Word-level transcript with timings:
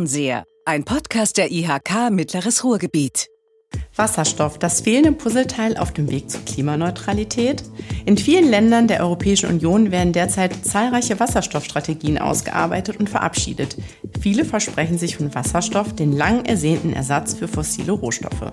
Fernseher, 0.00 0.44
ein 0.64 0.84
Podcast 0.86 1.36
der 1.36 1.50
IHK 1.50 2.08
Mittleres 2.10 2.64
Ruhrgebiet. 2.64 3.28
Wasserstoff, 3.96 4.58
das 4.58 4.80
fehlende 4.80 5.12
Puzzleteil 5.12 5.76
auf 5.76 5.92
dem 5.92 6.10
Weg 6.10 6.30
zur 6.30 6.44
Klimaneutralität? 6.44 7.64
In 8.06 8.16
vielen 8.16 8.48
Ländern 8.48 8.86
der 8.86 9.00
Europäischen 9.00 9.50
Union 9.50 9.90
werden 9.90 10.12
derzeit 10.12 10.64
zahlreiche 10.64 11.18
Wasserstoffstrategien 11.18 12.18
ausgearbeitet 12.18 12.98
und 12.98 13.10
verabschiedet. 13.10 13.76
Viele 14.20 14.44
versprechen 14.44 14.96
sich 14.96 15.16
von 15.16 15.34
Wasserstoff 15.34 15.94
den 15.94 16.12
lang 16.16 16.44
ersehnten 16.44 16.92
Ersatz 16.92 17.34
für 17.34 17.48
fossile 17.48 17.92
Rohstoffe. 17.92 18.52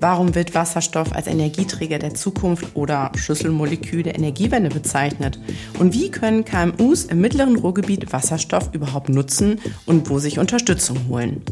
Warum 0.00 0.34
wird 0.34 0.54
Wasserstoff 0.54 1.12
als 1.12 1.26
Energieträger 1.26 1.98
der 1.98 2.14
Zukunft 2.14 2.74
oder 2.74 3.12
Schlüsselmolekül 3.16 4.02
der 4.02 4.16
Energiewende 4.16 4.68
bezeichnet? 4.68 5.38
Und 5.78 5.94
wie 5.94 6.10
können 6.10 6.44
KMUs 6.44 7.04
im 7.04 7.20
mittleren 7.20 7.56
Ruhrgebiet 7.56 8.12
Wasserstoff 8.12 8.70
überhaupt 8.72 9.08
nutzen 9.08 9.60
und 9.86 10.10
wo 10.10 10.18
sich 10.18 10.38
Unterstützung 10.38 10.98
holen? 11.08 11.42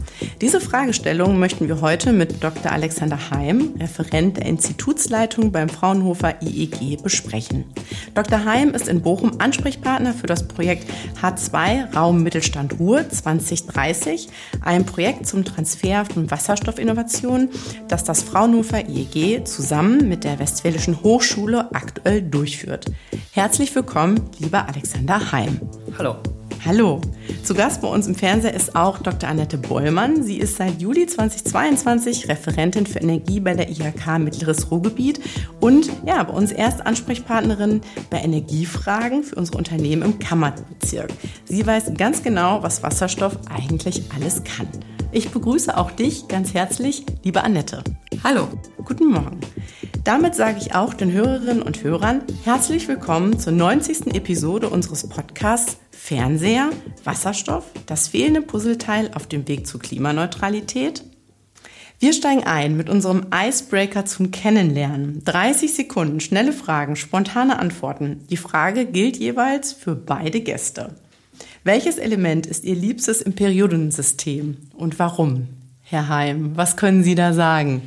Diese 0.40 0.60
Fragestellung 0.60 1.38
möchten 1.38 1.68
wir 1.68 1.80
heute 1.80 2.12
mit 2.12 2.42
Dr. 2.42 2.72
Alexander 2.94 3.30
Heim, 3.30 3.74
Referent 3.80 4.36
der 4.36 4.46
Institutsleitung 4.46 5.50
beim 5.50 5.68
Fraunhofer 5.68 6.40
IEG, 6.40 7.02
besprechen. 7.02 7.64
Dr. 8.14 8.44
Heim 8.44 8.70
ist 8.70 8.86
in 8.86 9.02
Bochum 9.02 9.40
Ansprechpartner 9.40 10.14
für 10.14 10.28
das 10.28 10.46
Projekt 10.46 10.88
H2 11.20 11.92
Raum 11.96 12.22
Mittelstand 12.22 12.78
Ruhr 12.78 13.08
2030, 13.08 14.28
ein 14.60 14.86
Projekt 14.86 15.26
zum 15.26 15.44
Transfer 15.44 16.04
von 16.04 16.30
Wasserstoffinnovationen, 16.30 17.48
das 17.88 18.04
das 18.04 18.22
Fraunhofer 18.22 18.88
IEG 18.88 19.44
zusammen 19.44 20.08
mit 20.08 20.22
der 20.22 20.38
Westfälischen 20.38 21.02
Hochschule 21.02 21.74
aktuell 21.74 22.22
durchführt. 22.22 22.86
Herzlich 23.32 23.74
willkommen, 23.74 24.30
lieber 24.38 24.68
Alexander 24.68 25.32
Heim. 25.32 25.60
Hallo. 25.98 26.14
Hallo. 26.66 27.02
Zu 27.42 27.52
Gast 27.52 27.82
bei 27.82 27.88
uns 27.88 28.06
im 28.06 28.14
Fernseher 28.14 28.54
ist 28.54 28.74
auch 28.74 28.98
Dr. 28.98 29.28
Annette 29.28 29.58
Bollmann. 29.58 30.22
Sie 30.22 30.38
ist 30.38 30.56
seit 30.56 30.80
Juli 30.80 31.06
2022 31.06 32.30
Referentin 32.30 32.86
für 32.86 33.00
Energie 33.00 33.38
bei 33.38 33.52
der 33.52 33.68
IHK 33.68 34.18
Mittleres 34.18 34.70
Ruhrgebiet 34.70 35.20
und 35.60 35.90
ja, 36.06 36.22
bei 36.22 36.32
uns 36.32 36.52
erst 36.52 36.86
Ansprechpartnerin 36.86 37.82
bei 38.08 38.22
Energiefragen 38.22 39.24
für 39.24 39.34
unsere 39.34 39.58
Unternehmen 39.58 40.00
im 40.00 40.18
Kammerbezirk. 40.18 41.10
Sie 41.44 41.66
weiß 41.66 41.92
ganz 41.98 42.22
genau, 42.22 42.62
was 42.62 42.82
Wasserstoff 42.82 43.36
eigentlich 43.50 44.04
alles 44.16 44.42
kann. 44.44 44.68
Ich 45.12 45.28
begrüße 45.30 45.76
auch 45.76 45.90
dich 45.90 46.28
ganz 46.28 46.54
herzlich, 46.54 47.04
liebe 47.24 47.44
Annette. 47.44 47.84
Hallo. 48.24 48.48
Guten 48.82 49.10
Morgen. 49.10 49.40
Damit 50.04 50.34
sage 50.34 50.58
ich 50.60 50.74
auch 50.74 50.92
den 50.92 51.12
Hörerinnen 51.12 51.62
und 51.62 51.82
Hörern 51.82 52.20
herzlich 52.44 52.88
willkommen 52.88 53.38
zur 53.38 53.54
90. 53.54 54.14
Episode 54.14 54.68
unseres 54.68 55.08
Podcasts 55.08 55.78
Fernseher, 55.92 56.68
Wasserstoff, 57.04 57.64
das 57.86 58.08
fehlende 58.08 58.42
Puzzleteil 58.42 59.10
auf 59.14 59.26
dem 59.26 59.48
Weg 59.48 59.66
zur 59.66 59.80
Klimaneutralität. 59.80 61.02
Wir 62.00 62.12
steigen 62.12 62.44
ein 62.44 62.76
mit 62.76 62.90
unserem 62.90 63.28
Icebreaker 63.34 64.04
zum 64.04 64.30
Kennenlernen. 64.30 65.24
30 65.24 65.72
Sekunden, 65.72 66.20
schnelle 66.20 66.52
Fragen, 66.52 66.96
spontane 66.96 67.58
Antworten. 67.58 68.26
Die 68.28 68.36
Frage 68.36 68.84
gilt 68.84 69.16
jeweils 69.16 69.72
für 69.72 69.94
beide 69.94 70.42
Gäste. 70.42 70.96
Welches 71.62 71.96
Element 71.96 72.46
ist 72.46 72.64
Ihr 72.64 72.76
liebstes 72.76 73.22
im 73.22 73.32
Periodensystem 73.32 74.58
und 74.74 74.98
warum? 74.98 75.48
Herr 75.80 76.10
Heim, 76.10 76.52
was 76.56 76.76
können 76.76 77.02
Sie 77.02 77.14
da 77.14 77.32
sagen? 77.32 77.80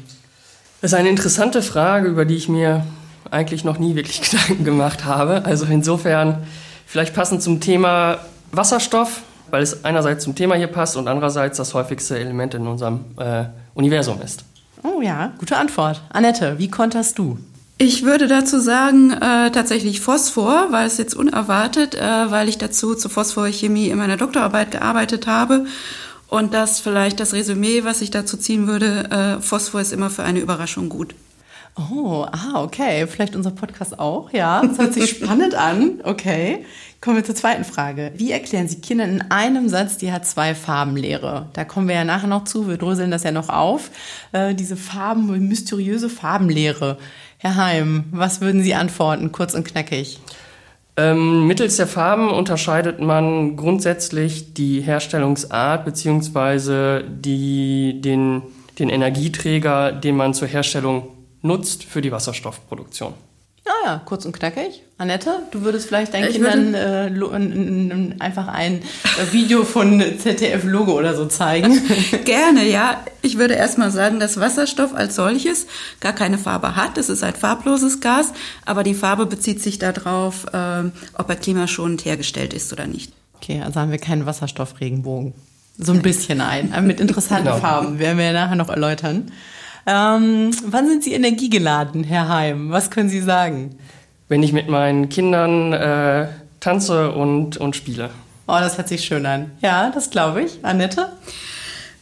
Das 0.79 0.91
ist 0.91 0.97
eine 0.97 1.09
interessante 1.09 1.63
Frage, 1.63 2.07
über 2.07 2.23
die 2.23 2.35
ich 2.35 2.49
mir 2.49 2.85
eigentlich 3.31 3.63
noch 3.63 3.79
nie 3.79 3.95
wirklich 3.95 4.21
Gedanken 4.29 4.63
gemacht 4.63 5.05
habe. 5.05 5.43
Also 5.43 5.65
insofern 5.65 6.45
vielleicht 6.85 7.15
passend 7.15 7.41
zum 7.41 7.59
Thema 7.59 8.19
Wasserstoff, 8.51 9.21
weil 9.49 9.63
es 9.63 9.83
einerseits 9.85 10.23
zum 10.23 10.35
Thema 10.35 10.55
hier 10.55 10.67
passt 10.67 10.95
und 10.95 11.07
andererseits 11.07 11.57
das 11.57 11.73
häufigste 11.73 12.19
Element 12.19 12.53
in 12.53 12.67
unserem 12.67 13.05
äh, 13.17 13.45
Universum 13.73 14.21
ist. 14.21 14.43
Oh 14.83 15.01
ja, 15.01 15.33
gute 15.39 15.57
Antwort. 15.57 16.01
Annette, 16.09 16.59
wie 16.59 16.69
konterst 16.69 17.17
du? 17.17 17.39
Ich 17.79 18.03
würde 18.03 18.27
dazu 18.27 18.59
sagen, 18.59 19.11
äh, 19.11 19.51
tatsächlich 19.51 20.01
Phosphor, 20.01 20.67
weil 20.71 20.87
es 20.87 20.97
jetzt 20.97 21.15
unerwartet, 21.15 21.95
äh, 21.95 22.01
weil 22.01 22.49
ich 22.49 22.57
dazu 22.57 22.95
zur 22.95 23.11
Phosphorchemie 23.11 23.89
in 23.89 23.97
meiner 23.97 24.17
Doktorarbeit 24.17 24.71
gearbeitet 24.71 25.27
habe 25.27 25.65
und 26.29 26.53
das 26.53 26.79
vielleicht 26.79 27.19
das 27.19 27.33
Resümee, 27.33 27.83
was 27.83 28.01
ich 28.01 28.11
dazu 28.11 28.37
ziehen 28.37 28.67
würde, 28.67 29.37
äh, 29.37 29.41
Phosphor 29.41 29.81
ist 29.81 29.93
immer 29.93 30.09
für 30.09 30.23
eine 30.23 30.39
Überraschung 30.39 30.89
gut. 30.89 31.15
Oh, 31.77 32.25
ah, 32.31 32.63
okay. 32.63 33.05
Vielleicht 33.05 33.35
unser 33.35 33.51
Podcast 33.51 33.99
auch, 33.99 34.31
ja. 34.33 34.61
Das 34.67 34.79
hört 34.79 34.93
sich 34.93 35.09
spannend 35.09 35.55
an. 35.55 36.01
Okay. 36.03 36.65
Kommen 36.99 37.17
wir 37.17 37.23
zur 37.23 37.35
zweiten 37.35 37.63
Frage. 37.63 38.11
Wie 38.15 38.31
erklären 38.31 38.67
Sie 38.67 38.81
Kindern 38.81 39.11
in 39.11 39.21
einem 39.29 39.69
Satz 39.69 39.97
die 39.97 40.11
H2-Farbenlehre? 40.11 41.49
Da 41.53 41.63
kommen 41.63 41.87
wir 41.87 41.93
ja 41.93 42.03
nachher 42.03 42.27
noch 42.27 42.45
zu. 42.45 42.67
Wir 42.67 42.77
dröseln 42.77 43.11
das 43.11 43.21
ja 43.23 43.31
noch 43.31 43.49
auf. 43.49 43.91
Äh, 44.31 44.55
diese 44.55 44.75
Farben, 44.75 45.47
mysteriöse 45.47 46.09
Farbenlehre. 46.09 46.97
Herr 47.37 47.55
Heim, 47.55 48.05
was 48.11 48.41
würden 48.41 48.63
Sie 48.63 48.73
antworten? 48.73 49.31
Kurz 49.31 49.53
und 49.53 49.63
knackig. 49.63 50.19
Ähm, 50.99 51.45
mittels 51.45 51.77
der 51.77 51.85
Farben 51.85 52.29
unterscheidet 52.29 52.99
man 52.99 53.55
grundsätzlich 53.55 54.55
die 54.55 54.81
Herstellungsart 54.81 55.85
bzw. 55.85 57.03
den, 57.07 58.41
den 58.79 58.89
Energieträger, 58.89 59.91
den 59.91 60.15
man 60.15 60.33
zur 60.33 60.47
Herstellung 60.47 61.09
nutzt 61.43 61.83
für 61.83 62.01
die 62.01 62.11
Wasserstoffproduktion. 62.11 63.13
Ja, 63.87 64.01
kurz 64.03 64.25
und 64.25 64.33
knackig. 64.33 64.83
Annette, 64.97 65.43
du 65.51 65.61
würdest 65.61 65.87
vielleicht 65.87 66.13
deinen 66.13 66.27
ich 66.27 66.33
Kindern 66.33 66.73
äh, 66.73 68.15
einfach 68.19 68.49
ein 68.49 68.81
äh, 68.81 69.31
Video 69.31 69.63
von 69.63 70.01
ZDF-Logo 70.01 70.91
oder 70.91 71.15
so 71.15 71.25
zeigen. 71.25 71.81
Gerne, 72.25 72.67
ja. 72.67 72.99
Ich 73.21 73.37
würde 73.37 73.53
erstmal 73.53 73.91
sagen, 73.91 74.19
dass 74.19 74.41
Wasserstoff 74.41 74.93
als 74.93 75.15
solches 75.15 75.67
gar 76.01 76.11
keine 76.11 76.37
Farbe 76.37 76.75
hat. 76.75 76.97
Es 76.97 77.07
ist 77.07 77.23
ein 77.23 77.33
farbloses 77.33 78.01
Gas, 78.01 78.33
aber 78.65 78.83
die 78.83 78.93
Farbe 78.93 79.25
bezieht 79.25 79.61
sich 79.61 79.79
darauf, 79.79 80.43
äh, 80.51 80.83
ob 81.13 81.29
er 81.29 81.37
klimaschonend 81.37 82.03
hergestellt 82.03 82.53
ist 82.53 82.73
oder 82.73 82.87
nicht. 82.87 83.13
Okay, 83.37 83.61
also 83.63 83.79
haben 83.79 83.91
wir 83.91 83.99
keinen 83.99 84.25
Wasserstoffregenbogen. 84.25 85.33
So 85.77 85.93
ein 85.93 86.01
bisschen 86.01 86.41
ein, 86.41 86.73
mit 86.85 86.99
interessanten 86.99 87.45
genau. 87.45 87.59
Farben, 87.59 87.99
werden 87.99 88.17
wir 88.17 88.25
ja 88.25 88.33
nachher 88.33 88.57
noch 88.57 88.69
erläutern. 88.69 89.31
Ähm, 89.87 90.51
wann 90.65 90.87
sind 90.87 91.03
Sie 91.03 91.13
energiegeladen, 91.13 92.03
Herr 92.03 92.27
Heim? 92.27 92.71
Was 92.71 92.91
können 92.91 93.07
Sie 93.07 93.21
sagen? 93.21 93.77
Wenn 94.27 94.43
ich 94.43 94.51
mit 94.51 94.67
meinen 94.67 95.07
Kindern 95.07 95.71
äh, 95.71 96.27
tanze 96.59 97.13
und, 97.13 97.55
und 97.55 97.75
spiele. 97.77 98.09
Oh, 98.47 98.57
das 98.59 98.77
hört 98.77 98.89
sich 98.89 99.05
schön 99.05 99.25
an. 99.25 99.51
Ja, 99.61 99.89
das 99.89 100.09
glaube 100.09 100.43
ich. 100.43 100.59
Annette? 100.63 101.13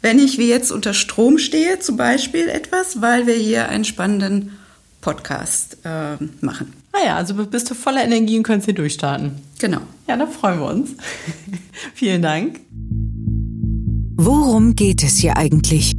Wenn 0.01 0.18
ich 0.18 0.40
wie 0.40 0.50
jetzt 0.50 0.72
unter 0.72 0.95
Strom 0.95 1.38
stehe, 1.38 1.79
zum 1.79 1.95
Beispiel 1.95 2.50
etwas, 2.50 3.01
weil 3.01 3.28
wir 3.28 3.35
hier 3.35 3.69
einen 3.69 3.85
spannenden 3.85 4.57
Podcast 5.01 5.78
äh, 5.84 6.16
machen. 6.41 6.74
Ah 6.91 7.06
ja, 7.06 7.16
also 7.18 7.35
bist 7.35 7.69
du 7.69 7.75
voller 7.75 8.03
Energie 8.03 8.38
und 8.38 8.44
kannst 8.44 8.66
hier 8.66 8.74
durchstarten. 8.74 9.34
Genau. 9.59 9.81
Ja, 10.07 10.18
da 10.18 10.25
freuen 10.25 10.59
wir 10.59 10.68
uns. 10.68 10.91
Vielen 11.94 12.24
Dank. 12.24 12.59
Worum 14.18 14.75
geht 14.75 15.03
es 15.03 15.18
hier 15.18 15.38
eigentlich? 15.38 15.94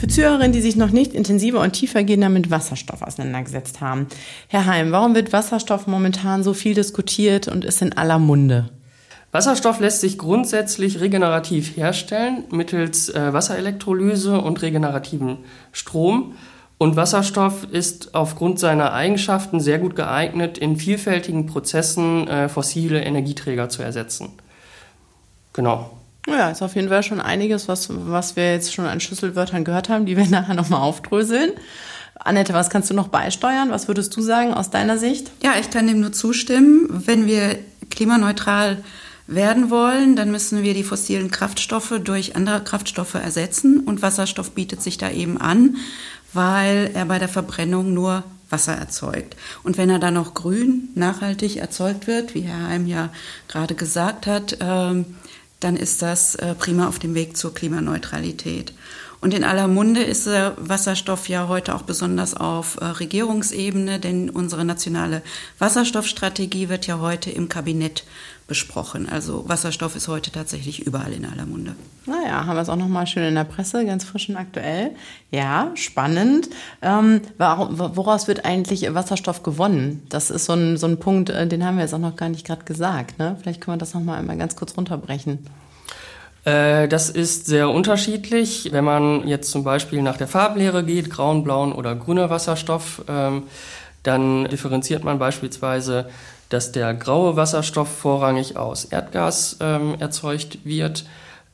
Für 0.00 0.06
Zuhörerinnen, 0.06 0.52
die 0.52 0.62
sich 0.62 0.76
noch 0.76 0.92
nicht 0.92 1.12
intensiver 1.12 1.60
und 1.60 1.72
tiefergehender 1.72 2.30
mit 2.30 2.50
Wasserstoff 2.50 3.02
auseinandergesetzt 3.02 3.82
haben. 3.82 4.06
Herr 4.48 4.64
Heim, 4.64 4.92
warum 4.92 5.14
wird 5.14 5.34
Wasserstoff 5.34 5.86
momentan 5.86 6.42
so 6.42 6.54
viel 6.54 6.72
diskutiert 6.72 7.48
und 7.48 7.66
ist 7.66 7.82
in 7.82 7.92
aller 7.92 8.18
Munde? 8.18 8.70
Wasserstoff 9.30 9.78
lässt 9.78 10.00
sich 10.00 10.16
grundsätzlich 10.16 11.02
regenerativ 11.02 11.76
herstellen 11.76 12.44
mittels 12.50 13.10
äh, 13.10 13.34
Wasserelektrolyse 13.34 14.40
und 14.40 14.62
regenerativen 14.62 15.36
Strom. 15.70 16.32
Und 16.78 16.96
Wasserstoff 16.96 17.66
ist 17.70 18.14
aufgrund 18.14 18.58
seiner 18.58 18.94
Eigenschaften 18.94 19.60
sehr 19.60 19.78
gut 19.78 19.96
geeignet, 19.96 20.56
in 20.56 20.76
vielfältigen 20.76 21.44
Prozessen 21.44 22.26
äh, 22.26 22.48
fossile 22.48 23.02
Energieträger 23.02 23.68
zu 23.68 23.82
ersetzen. 23.82 24.30
Genau. 25.52 25.90
Ja, 26.26 26.50
ist 26.50 26.62
auf 26.62 26.74
jeden 26.74 26.88
Fall 26.88 27.02
schon 27.02 27.20
einiges, 27.20 27.68
was, 27.68 27.88
was 27.90 28.36
wir 28.36 28.52
jetzt 28.52 28.74
schon 28.74 28.86
an 28.86 29.00
Schlüsselwörtern 29.00 29.64
gehört 29.64 29.88
haben, 29.88 30.06
die 30.06 30.16
wir 30.16 30.26
nachher 30.30 30.54
nochmal 30.54 30.80
aufdröseln. 30.80 31.52
Annette, 32.14 32.52
was 32.52 32.68
kannst 32.68 32.90
du 32.90 32.94
noch 32.94 33.08
beisteuern? 33.08 33.70
Was 33.70 33.88
würdest 33.88 34.14
du 34.16 34.20
sagen 34.20 34.52
aus 34.52 34.70
deiner 34.70 34.98
Sicht? 34.98 35.30
Ja, 35.42 35.54
ich 35.58 35.70
kann 35.70 35.86
dem 35.86 36.00
nur 36.00 36.12
zustimmen. 36.12 36.86
Wenn 37.06 37.26
wir 37.26 37.58
klimaneutral 37.88 38.82
werden 39.26 39.70
wollen, 39.70 40.16
dann 40.16 40.30
müssen 40.30 40.62
wir 40.62 40.74
die 40.74 40.84
fossilen 40.84 41.30
Kraftstoffe 41.30 41.94
durch 42.02 42.36
andere 42.36 42.62
Kraftstoffe 42.62 43.14
ersetzen 43.14 43.80
und 43.80 44.02
Wasserstoff 44.02 44.50
bietet 44.52 44.82
sich 44.82 44.98
da 44.98 45.10
eben 45.10 45.40
an, 45.40 45.76
weil 46.32 46.90
er 46.94 47.04
bei 47.04 47.18
der 47.18 47.28
Verbrennung 47.28 47.94
nur 47.94 48.24
Wasser 48.50 48.74
erzeugt. 48.74 49.36
Und 49.62 49.78
wenn 49.78 49.88
er 49.88 50.00
dann 50.00 50.14
noch 50.14 50.34
grün, 50.34 50.88
nachhaltig 50.96 51.56
erzeugt 51.56 52.08
wird, 52.08 52.34
wie 52.34 52.40
Herr 52.40 52.68
Heim 52.68 52.86
ja 52.86 53.10
gerade 53.46 53.76
gesagt 53.76 54.26
hat, 54.26 54.58
ähm, 54.60 55.04
dann 55.60 55.76
ist 55.76 56.02
das 56.02 56.34
äh, 56.34 56.54
prima 56.54 56.88
auf 56.88 56.98
dem 56.98 57.14
Weg 57.14 57.36
zur 57.36 57.54
Klimaneutralität. 57.54 58.72
Und 59.20 59.34
in 59.34 59.44
aller 59.44 59.68
Munde 59.68 60.02
ist 60.02 60.26
der 60.26 60.54
Wasserstoff 60.56 61.28
ja 61.28 61.46
heute 61.48 61.74
auch 61.74 61.82
besonders 61.82 62.34
auf 62.34 62.78
äh, 62.80 62.86
Regierungsebene, 62.86 64.00
denn 64.00 64.30
unsere 64.30 64.64
nationale 64.64 65.22
Wasserstoffstrategie 65.58 66.70
wird 66.70 66.86
ja 66.86 67.00
heute 67.00 67.30
im 67.30 67.48
Kabinett 67.48 68.04
besprochen. 68.50 69.08
Also 69.08 69.48
Wasserstoff 69.48 69.94
ist 69.94 70.08
heute 70.08 70.32
tatsächlich 70.32 70.84
überall 70.84 71.12
in 71.12 71.24
aller 71.24 71.46
Munde. 71.46 71.76
Naja, 72.06 72.46
haben 72.46 72.56
wir 72.56 72.62
es 72.62 72.68
auch 72.68 72.76
nochmal 72.76 73.06
schön 73.06 73.22
in 73.22 73.36
der 73.36 73.44
Presse, 73.44 73.84
ganz 73.84 74.04
frisch 74.04 74.28
und 74.28 74.36
aktuell. 74.36 74.90
Ja, 75.30 75.70
spannend. 75.74 76.48
Ähm, 76.82 77.20
warum, 77.38 77.78
woraus 77.78 78.26
wird 78.26 78.44
eigentlich 78.44 78.92
Wasserstoff 78.92 79.44
gewonnen? 79.44 80.02
Das 80.08 80.30
ist 80.30 80.46
so 80.46 80.54
ein, 80.54 80.78
so 80.78 80.88
ein 80.88 80.98
Punkt, 80.98 81.30
äh, 81.30 81.46
den 81.46 81.64
haben 81.64 81.76
wir 81.76 81.84
jetzt 81.84 81.94
auch 81.94 81.98
noch 81.98 82.16
gar 82.16 82.28
nicht 82.30 82.44
gerade 82.44 82.64
gesagt. 82.64 83.18
Ne? 83.18 83.36
Vielleicht 83.40 83.60
können 83.60 83.76
wir 83.76 83.80
das 83.80 83.94
nochmal 83.94 84.18
einmal 84.18 84.38
ganz 84.38 84.56
kurz 84.56 84.76
runterbrechen. 84.76 85.46
Äh, 86.44 86.88
das 86.88 87.10
ist 87.10 87.46
sehr 87.46 87.70
unterschiedlich. 87.70 88.70
Wenn 88.72 88.84
man 88.84 89.26
jetzt 89.28 89.50
zum 89.50 89.64
Beispiel 89.64 90.02
nach 90.02 90.16
der 90.16 90.28
Farblehre 90.28 90.84
geht, 90.84 91.10
grauen, 91.10 91.44
blauen 91.44 91.72
oder 91.72 91.94
grüner 91.94 92.30
Wasserstoff, 92.30 93.02
ähm, 93.08 93.44
dann 94.02 94.44
differenziert 94.44 95.04
man 95.04 95.18
beispielsweise 95.18 96.06
dass 96.50 96.72
der 96.72 96.92
graue 96.94 97.36
Wasserstoff 97.36 97.88
vorrangig 97.88 98.56
aus 98.56 98.84
Erdgas 98.84 99.56
ähm, 99.60 99.94
erzeugt 99.98 100.58
wird. 100.64 101.04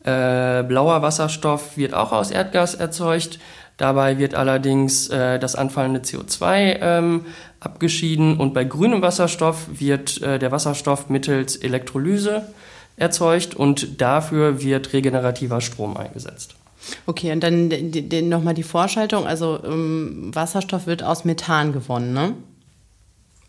Äh, 0.03 0.63
blauer 0.65 1.03
Wasserstoff 1.03 1.77
wird 1.77 1.95
auch 1.95 2.13
aus 2.13 2.31
Erdgas 2.31 2.75
erzeugt. 2.75 3.39
Dabei 3.77 4.19
wird 4.19 4.35
allerdings 4.35 5.09
äh, 5.09 5.39
das 5.39 5.55
anfallende 5.55 6.01
CO2 6.01 6.79
ähm, 6.81 7.27
abgeschieden 7.61 8.39
und 8.39 8.55
bei 8.55 8.65
grünem 8.65 9.03
Wasserstoff 9.03 9.67
wird 9.69 10.23
äh, 10.23 10.39
der 10.39 10.51
Wasserstoff 10.51 11.11
mittels 11.11 11.57
Elektrolyse 11.57 12.47
erzeugt 12.97 13.55
und 13.55 14.01
dafür 14.01 14.63
wird 14.63 14.93
regenerativer 14.93 15.61
Strom 15.61 15.97
eingesetzt. 15.97 16.57
Okay, 17.07 17.33
und 17.33 17.43
dann 17.43 17.71
nochmal 18.29 18.55
die 18.55 18.63
Vorschaltung. 18.63 19.27
Also 19.27 19.59
ähm, 19.65 20.31
Wasserstoff 20.35 20.87
wird 20.87 21.03
aus 21.03 21.25
Methan 21.25 21.73
gewonnen, 21.73 22.13
ne? 22.13 22.35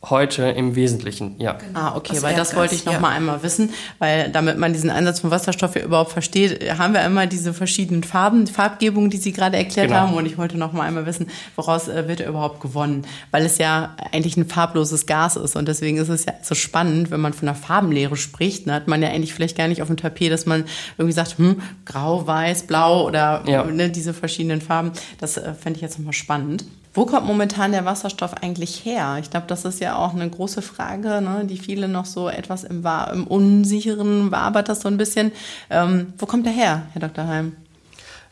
Heute 0.03 0.43
im 0.43 0.75
Wesentlichen, 0.75 1.35
ja. 1.39 1.53
Genau. 1.53 1.79
Ah, 1.79 1.95
okay, 1.95 2.13
Aus 2.13 2.21
weil 2.21 2.31
Erdgas, 2.31 2.49
das 2.49 2.57
wollte 2.57 2.75
ich 2.75 2.85
noch 2.85 2.93
ja. 2.93 2.99
mal 2.99 3.09
einmal 3.09 3.41
wissen, 3.41 3.71
weil 3.97 4.29
damit 4.29 4.59
man 4.59 4.71
diesen 4.71 4.91
Einsatz 4.91 5.21
von 5.21 5.31
Wasserstoff 5.31 5.75
ja 5.75 5.81
überhaupt 5.81 6.11
versteht, 6.11 6.77
haben 6.77 6.93
wir 6.93 7.03
immer 7.03 7.25
diese 7.25 7.51
verschiedenen 7.51 8.03
Farben, 8.03 8.45
Farbgebungen, 8.45 9.09
die 9.09 9.17
Sie 9.17 9.33
gerade 9.33 9.57
erklärt 9.57 9.87
genau. 9.87 10.01
haben 10.01 10.13
und 10.13 10.27
ich 10.27 10.37
wollte 10.37 10.57
noch 10.57 10.71
mal 10.71 10.83
einmal 10.83 11.07
wissen, 11.07 11.31
woraus 11.55 11.87
äh, 11.87 12.07
wird 12.07 12.19
er 12.19 12.29
überhaupt 12.29 12.61
gewonnen, 12.61 13.07
weil 13.31 13.43
es 13.43 13.57
ja 13.57 13.95
eigentlich 14.11 14.37
ein 14.37 14.47
farbloses 14.47 15.07
Gas 15.07 15.35
ist 15.35 15.55
und 15.55 15.67
deswegen 15.67 15.97
ist 15.97 16.09
es 16.09 16.25
ja 16.25 16.33
so 16.43 16.53
spannend, 16.53 17.09
wenn 17.09 17.19
man 17.19 17.33
von 17.33 17.47
einer 17.47 17.57
Farbenlehre 17.57 18.17
spricht, 18.17 18.67
dann 18.67 18.75
hat 18.75 18.87
man 18.87 19.01
ja 19.01 19.09
eigentlich 19.09 19.33
vielleicht 19.33 19.57
gar 19.57 19.67
nicht 19.67 19.81
auf 19.81 19.87
dem 19.87 19.97
Tapet, 19.97 20.31
dass 20.31 20.45
man 20.45 20.65
irgendwie 20.99 21.13
sagt, 21.13 21.39
hm, 21.39 21.61
grau, 21.85 22.27
weiß, 22.27 22.67
blau 22.67 23.03
oder 23.05 23.43
ja. 23.47 23.63
ne, 23.63 23.89
diese 23.89 24.13
verschiedenen 24.13 24.61
Farben. 24.61 24.91
Das 25.19 25.37
äh, 25.37 25.53
fände 25.53 25.77
ich 25.77 25.81
jetzt 25.81 25.97
noch 25.97 26.05
mal 26.05 26.13
spannend. 26.13 26.65
Wo 26.97 27.05
kommt 27.05 27.27
momentan 27.27 27.73
der 27.73 27.85
Wasserstoff 27.85 28.33
eigentlich 28.41 28.83
her? 28.83 29.17
Ich 29.21 29.29
glaube, 29.29 29.45
das 29.45 29.65
ist 29.65 29.79
ja 29.79 29.97
auch 29.97 30.15
eine 30.15 30.27
große 30.27 30.63
Frage, 30.63 31.21
ne, 31.21 31.43
die 31.43 31.59
viele 31.59 31.87
noch 31.87 32.05
so 32.05 32.27
etwas 32.27 32.63
im, 32.63 32.83
im 33.13 33.27
Unsicheren 33.27 34.31
wabert 34.31 34.67
das 34.67 34.81
so 34.81 34.87
ein 34.87 34.97
bisschen. 34.97 35.31
Ähm, 35.69 36.13
wo 36.17 36.25
kommt 36.25 36.47
der 36.47 36.53
her, 36.53 36.87
Herr 36.93 37.01
Dr. 37.07 37.27
Heim? 37.27 37.55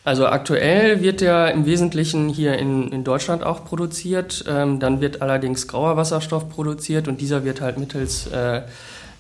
Also 0.04 0.26
aktuell 0.26 1.04
wird 1.04 1.22
der 1.22 1.52
im 1.52 1.68
Wesentlichen 1.68 2.28
hier 2.28 2.58
in, 2.58 2.88
in 2.92 3.04
Deutschland 3.04 3.44
auch 3.44 3.66
produziert. 3.66 4.44
Ähm, 4.50 4.80
dann 4.80 5.00
wird 5.00 5.22
allerdings 5.22 5.68
grauer 5.68 5.96
Wasserstoff 5.96 6.50
produziert 6.50 7.08
und 7.08 7.22
dieser 7.22 7.46
wird 7.46 7.62
halt 7.62 7.78
mittels, 7.78 8.26
äh, 8.26 8.64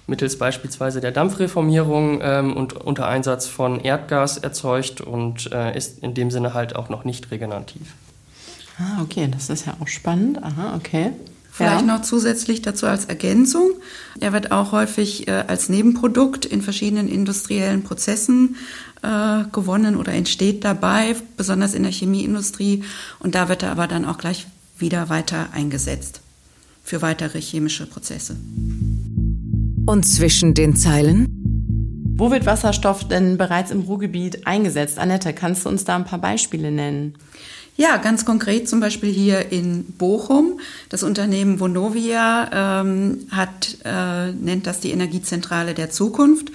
mittels 0.08 0.40
beispielsweise 0.40 1.02
der 1.02 1.12
Dampfreformierung 1.12 2.20
ähm, 2.24 2.58
und 2.58 2.74
unter 2.74 3.08
Einsatz 3.08 3.46
von 3.46 3.80
Erdgas 3.80 4.40
erzeugt 4.40 5.02
und 5.02 5.52
äh, 5.52 5.78
ist 5.78 6.02
in 6.02 6.16
dem 6.16 6.32
Sinne 6.32 6.56
halt 6.56 6.76
auch 6.76 6.90
noch 6.90 7.06
nicht 7.06 7.30
regenerativ. 7.30 7.94
Ah, 8.78 9.02
okay, 9.02 9.30
das 9.32 9.50
ist 9.50 9.66
ja 9.66 9.78
auch 9.80 9.88
spannend. 9.88 10.44
Aha, 10.44 10.76
okay. 10.76 11.12
Vielleicht 11.52 11.86
ja. 11.86 11.96
noch 11.96 12.02
zusätzlich 12.02 12.62
dazu 12.62 12.86
als 12.86 13.06
Ergänzung. 13.06 13.72
Er 14.20 14.34
wird 14.34 14.52
auch 14.52 14.74
häufig 14.74 15.30
äh, 15.30 15.46
als 15.48 15.70
Nebenprodukt 15.70 16.46
in 16.46 16.62
verschiedenen 16.62 17.08
industriellen 17.08 17.84
Prozessen 17.84 18.58
äh, 19.04 19.46
gewonnen 19.54 19.96
oder 19.96 20.12
entsteht 20.12 20.66
dabei, 20.66 21.16
besonders 21.38 21.74
in 21.74 21.84
der 21.84 21.94
Chemieindustrie. 21.94 22.84
Und 23.20 23.36
da 23.36 23.48
wird 23.48 23.64
er 23.64 23.72
aber 23.72 23.88
dann 23.88 24.04
auch 24.04 24.18
gleich 24.18 24.48
wieder 24.78 25.08
weiter 25.08 25.48
eingesetzt 25.54 26.20
für 26.84 27.02
weitere 27.02 27.40
chemische 27.40 27.86
Prozesse. 27.86 28.36
Und 29.86 30.04
zwischen 30.04 30.54
den 30.54 30.76
Zeilen? 30.76 31.55
Wo 32.18 32.32
wird 32.32 32.46
Wasserstoff 32.46 33.06
denn 33.06 33.38
bereits 33.38 33.72
im 33.72 33.82
Ruhrgebiet 33.82 34.48
eingesetzt? 34.48 35.00
Annette, 35.00 35.34
kannst 35.34 35.66
du 35.66 35.70
uns 35.70 35.84
da 35.84 35.98
ein 35.98 36.06
paar 36.06 36.20
Beispiele 36.20 36.72
nennen? 36.72 37.16
Ja, 37.76 37.98
ganz 37.98 38.24
konkret 38.24 38.70
zum 38.70 38.80
Beispiel 38.80 39.12
hier 39.12 39.52
in 39.52 39.84
Bochum. 39.98 40.62
Das 40.88 41.04
Unternehmen 41.04 41.60
Vonovia 41.60 42.82
ähm, 42.82 43.28
hat, 43.32 43.80
äh, 43.84 44.32
nennt 44.32 44.66
das 44.66 44.80
die 44.80 44.92
Energiezentrale 44.92 45.74
der 45.74 45.90
Zukunft. 45.90 46.54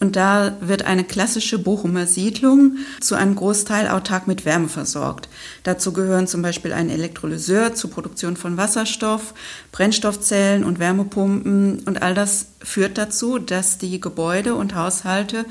Und 0.00 0.14
da 0.14 0.56
wird 0.60 0.84
eine 0.84 1.02
klassische 1.02 1.58
Bochumer 1.58 2.06
Siedlung 2.06 2.76
zu 3.00 3.16
einem 3.16 3.34
Großteil 3.34 3.88
autark 3.88 4.28
mit 4.28 4.44
Wärme 4.44 4.68
versorgt. 4.68 5.28
Dazu 5.64 5.92
gehören 5.92 6.28
zum 6.28 6.40
Beispiel 6.40 6.72
ein 6.72 6.88
Elektrolyseur 6.88 7.74
zur 7.74 7.90
Produktion 7.90 8.36
von 8.36 8.56
Wasserstoff, 8.56 9.34
Brennstoffzellen 9.72 10.62
und 10.62 10.78
Wärmepumpen. 10.78 11.80
Und 11.84 12.00
all 12.00 12.14
das 12.14 12.46
führt 12.62 12.96
dazu, 12.96 13.40
dass 13.40 13.78
die 13.78 14.00
Gebäude 14.00 14.54
und 14.54 14.76
Haushalte 14.76 15.44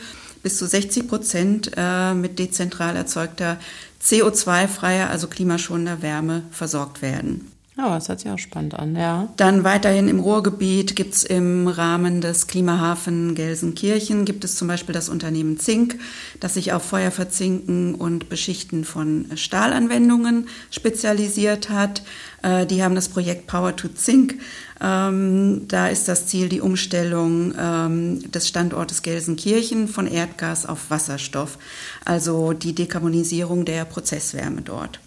bis 0.44 0.58
zu 0.58 0.66
60 0.66 1.10
Prozent 1.10 1.72
äh, 1.76 2.14
mit 2.14 2.40
dezentral 2.40 2.96
erzeugter 2.96 3.58
CO2-freier, 4.02 5.10
also 5.10 5.28
klimaschonender 5.28 6.02
Wärme 6.02 6.44
versorgt 6.52 7.02
werden. 7.02 7.52
Ja, 7.78 7.94
das 7.94 8.10
hört 8.10 8.22
sich 8.22 8.32
auch 8.32 8.40
spannend 8.40 8.74
an, 8.74 8.96
ja. 8.96 9.30
Dann 9.38 9.64
weiterhin 9.64 10.08
im 10.08 10.20
Ruhrgebiet 10.20 10.96
gibt 10.96 11.14
es 11.14 11.24
im 11.24 11.68
Rahmen 11.68 12.22
des 12.22 12.48
Klimahafen 12.48 13.36
Gelsenkirchen 13.36 14.26
gibt 14.26 14.44
es 14.44 14.56
zum 14.56 14.68
Beispiel 14.68 14.94
das 14.94 15.10
Unternehmen 15.10 15.60
Zink, 15.60 16.00
das 16.40 16.56
sich 16.56 16.74
auf 16.74 16.82
Feuerverzinken 16.82 17.94
und 17.94 18.30
Beschichten 18.30 18.84
von 18.84 19.28
Stahlanwendungen 19.36 20.48
spezialisiert 20.72 21.70
hat. 21.70 22.02
Äh, 22.42 22.66
die 22.66 22.82
haben 22.84 22.96
das 22.96 23.10
Projekt 23.10 23.46
Power 23.46 23.76
to 23.76 23.90
Zink. 23.90 24.40
Ähm, 24.82 25.68
da 25.68 25.88
ist 25.88 26.08
das 26.08 26.26
Ziel 26.26 26.50
die 26.50 26.62
Umstellung 26.62 27.54
ähm, 27.60 28.32
des 28.32 28.48
Standortes 28.48 29.04
Gelsenkirchen 29.04 29.88
von 29.88 30.08
Erdgas 30.08 30.66
auf 30.66 30.90
Wasserstoff, 30.90 31.60
also 32.06 32.54
die 32.54 32.74
Dekarbonisierung 32.74 33.66
der 33.66 33.86
Prozesswärme 33.86 34.62
dort. 34.64 35.00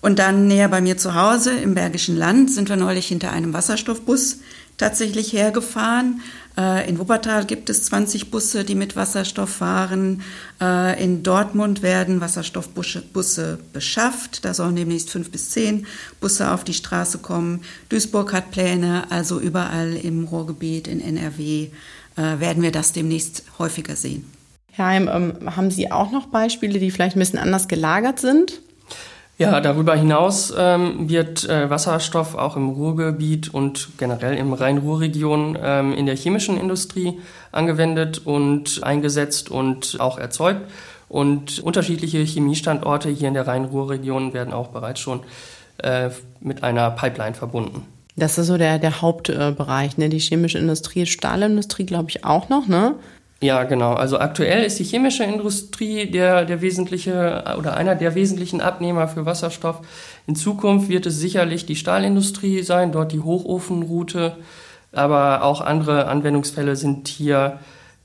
Und 0.00 0.18
dann 0.18 0.46
näher 0.46 0.68
bei 0.68 0.80
mir 0.80 0.96
zu 0.96 1.14
Hause 1.14 1.52
im 1.52 1.74
Bergischen 1.74 2.16
Land 2.16 2.50
sind 2.50 2.68
wir 2.68 2.76
neulich 2.76 3.08
hinter 3.08 3.32
einem 3.32 3.52
Wasserstoffbus 3.52 4.38
tatsächlich 4.76 5.32
hergefahren. 5.32 6.20
Äh, 6.58 6.88
in 6.88 6.98
Wuppertal 6.98 7.44
gibt 7.44 7.70
es 7.70 7.84
20 7.84 8.30
Busse, 8.30 8.64
die 8.64 8.74
mit 8.74 8.96
Wasserstoff 8.96 9.50
fahren. 9.50 10.22
Äh, 10.60 11.02
in 11.02 11.22
Dortmund 11.22 11.82
werden 11.82 12.20
Wasserstoffbusse 12.20 13.58
beschafft. 13.72 14.44
Da 14.44 14.54
sollen 14.54 14.76
demnächst 14.76 15.10
fünf 15.10 15.30
bis 15.30 15.50
zehn 15.50 15.86
Busse 16.20 16.50
auf 16.50 16.64
die 16.64 16.74
Straße 16.74 17.18
kommen. 17.18 17.62
Duisburg 17.88 18.32
hat 18.32 18.50
Pläne, 18.50 19.10
also 19.10 19.40
überall 19.40 19.94
im 19.94 20.24
Ruhrgebiet, 20.24 20.88
in 20.88 21.00
NRW 21.00 21.68
äh, 22.16 22.40
werden 22.40 22.62
wir 22.62 22.72
das 22.72 22.92
demnächst 22.92 23.44
häufiger 23.58 23.96
sehen. 23.96 24.24
Herr 24.72 24.86
Heim, 24.86 25.08
ähm, 25.10 25.56
haben 25.56 25.70
Sie 25.70 25.90
auch 25.90 26.10
noch 26.10 26.26
Beispiele, 26.26 26.78
die 26.78 26.90
vielleicht 26.90 27.16
ein 27.16 27.20
bisschen 27.20 27.38
anders 27.38 27.68
gelagert 27.68 28.20
sind? 28.20 28.60
Ja, 29.38 29.60
darüber 29.60 29.94
hinaus 29.94 30.52
ähm, 30.56 31.10
wird 31.10 31.46
äh, 31.46 31.68
Wasserstoff 31.68 32.34
auch 32.34 32.56
im 32.56 32.70
Ruhrgebiet 32.70 33.52
und 33.52 33.90
generell 33.98 34.34
im 34.38 34.54
Rhein-Ruhr-Region 34.54 35.58
ähm, 35.62 35.92
in 35.92 36.06
der 36.06 36.16
chemischen 36.16 36.58
Industrie 36.58 37.20
angewendet 37.52 38.22
und 38.24 38.82
eingesetzt 38.82 39.50
und 39.50 39.98
auch 40.00 40.18
erzeugt. 40.18 40.62
Und 41.08 41.58
unterschiedliche 41.58 42.18
Chemiestandorte 42.18 43.10
hier 43.10 43.28
in 43.28 43.34
der 43.34 43.46
Rhein-Ruhr-Region 43.46 44.32
werden 44.32 44.54
auch 44.54 44.68
bereits 44.68 45.00
schon 45.00 45.20
äh, 45.78 46.08
mit 46.40 46.62
einer 46.62 46.90
Pipeline 46.90 47.34
verbunden. 47.34 47.86
Das 48.16 48.38
ist 48.38 48.46
so 48.46 48.56
der, 48.56 48.78
der 48.78 49.02
Hauptbereich, 49.02 49.98
ne? 49.98 50.08
Die 50.08 50.18
chemische 50.18 50.58
Industrie, 50.58 51.04
Stahlindustrie, 51.04 51.84
glaube 51.84 52.08
ich, 52.08 52.24
auch 52.24 52.48
noch, 52.48 52.66
ne? 52.66 52.94
Ja, 53.42 53.64
genau. 53.64 53.92
Also 53.92 54.18
aktuell 54.18 54.64
ist 54.64 54.78
die 54.78 54.84
chemische 54.84 55.24
Industrie 55.24 56.10
der, 56.10 56.46
der 56.46 56.62
wesentliche 56.62 57.44
oder 57.58 57.76
einer 57.76 57.94
der 57.94 58.14
wesentlichen 58.14 58.62
Abnehmer 58.62 59.08
für 59.08 59.26
Wasserstoff. 59.26 59.82
In 60.26 60.36
Zukunft 60.36 60.88
wird 60.88 61.04
es 61.04 61.18
sicherlich 61.18 61.66
die 61.66 61.76
Stahlindustrie 61.76 62.62
sein, 62.62 62.92
dort 62.92 63.12
die 63.12 63.20
Hochofenroute. 63.20 64.38
Aber 64.92 65.42
auch 65.42 65.60
andere 65.60 66.06
Anwendungsfälle 66.06 66.76
sind 66.76 67.08
hier 67.08 67.58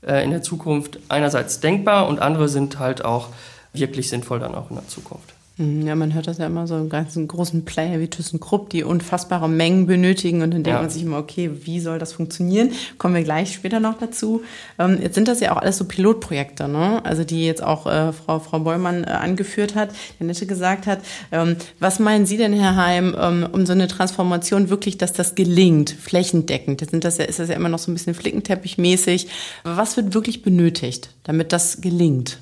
äh, 0.06 0.22
in 0.22 0.30
der 0.30 0.42
Zukunft 0.42 0.98
einerseits 1.08 1.60
denkbar 1.60 2.08
und 2.08 2.20
andere 2.20 2.48
sind 2.48 2.78
halt 2.78 3.02
auch 3.02 3.28
wirklich 3.72 4.10
sinnvoll 4.10 4.38
dann 4.38 4.54
auch 4.54 4.68
in 4.68 4.76
der 4.76 4.88
Zukunft. 4.88 5.31
Mhm, 5.58 5.86
ja, 5.86 5.94
man 5.94 6.14
hört 6.14 6.26
das 6.26 6.38
ja 6.38 6.46
immer 6.46 6.66
so, 6.66 6.74
einen 6.74 6.88
ganzen 6.88 7.28
großen 7.28 7.64
Player 7.64 8.00
wie 8.00 8.08
ThyssenKrupp, 8.08 8.70
die 8.70 8.84
unfassbare 8.84 9.48
Mengen 9.48 9.86
benötigen 9.86 10.42
und 10.42 10.52
dann 10.52 10.62
denkt 10.62 10.76
ja. 10.76 10.80
man 10.80 10.90
sich 10.90 11.02
immer, 11.02 11.18
okay, 11.18 11.50
wie 11.64 11.78
soll 11.80 11.98
das 11.98 12.14
funktionieren? 12.14 12.70
Kommen 12.96 13.14
wir 13.14 13.22
gleich 13.22 13.52
später 13.52 13.78
noch 13.78 13.98
dazu. 13.98 14.42
Ähm, 14.78 14.98
jetzt 15.02 15.14
sind 15.14 15.28
das 15.28 15.40
ja 15.40 15.52
auch 15.52 15.58
alles 15.60 15.76
so 15.76 15.84
Pilotprojekte, 15.84 16.68
ne? 16.68 17.04
Also 17.04 17.24
die 17.24 17.44
jetzt 17.44 17.62
auch 17.62 17.86
äh, 17.86 18.12
Frau, 18.12 18.38
Frau 18.38 18.60
Bollmann 18.60 19.04
äh, 19.04 19.08
angeführt 19.08 19.74
hat, 19.74 19.90
der 20.18 20.26
Nette 20.26 20.46
gesagt 20.46 20.86
hat. 20.86 21.00
Ähm, 21.30 21.56
was 21.78 21.98
meinen 21.98 22.24
Sie 22.24 22.38
denn, 22.38 22.54
Herr 22.54 22.76
Heim, 22.76 23.14
ähm, 23.18 23.46
um 23.52 23.66
so 23.66 23.72
eine 23.72 23.88
Transformation 23.88 24.70
wirklich, 24.70 24.96
dass 24.96 25.12
das 25.12 25.34
gelingt, 25.34 25.90
flächendeckend? 25.90 26.80
Jetzt 26.80 26.92
sind 26.92 27.04
das 27.04 27.18
ja, 27.18 27.24
ist 27.24 27.38
das 27.38 27.50
ja 27.50 27.56
immer 27.56 27.68
noch 27.68 27.78
so 27.78 27.90
ein 27.90 27.94
bisschen 27.94 28.14
flickenteppichmäßig. 28.14 29.28
Was 29.64 29.98
wird 29.98 30.14
wirklich 30.14 30.42
benötigt, 30.42 31.10
damit 31.24 31.52
das 31.52 31.82
gelingt? 31.82 32.38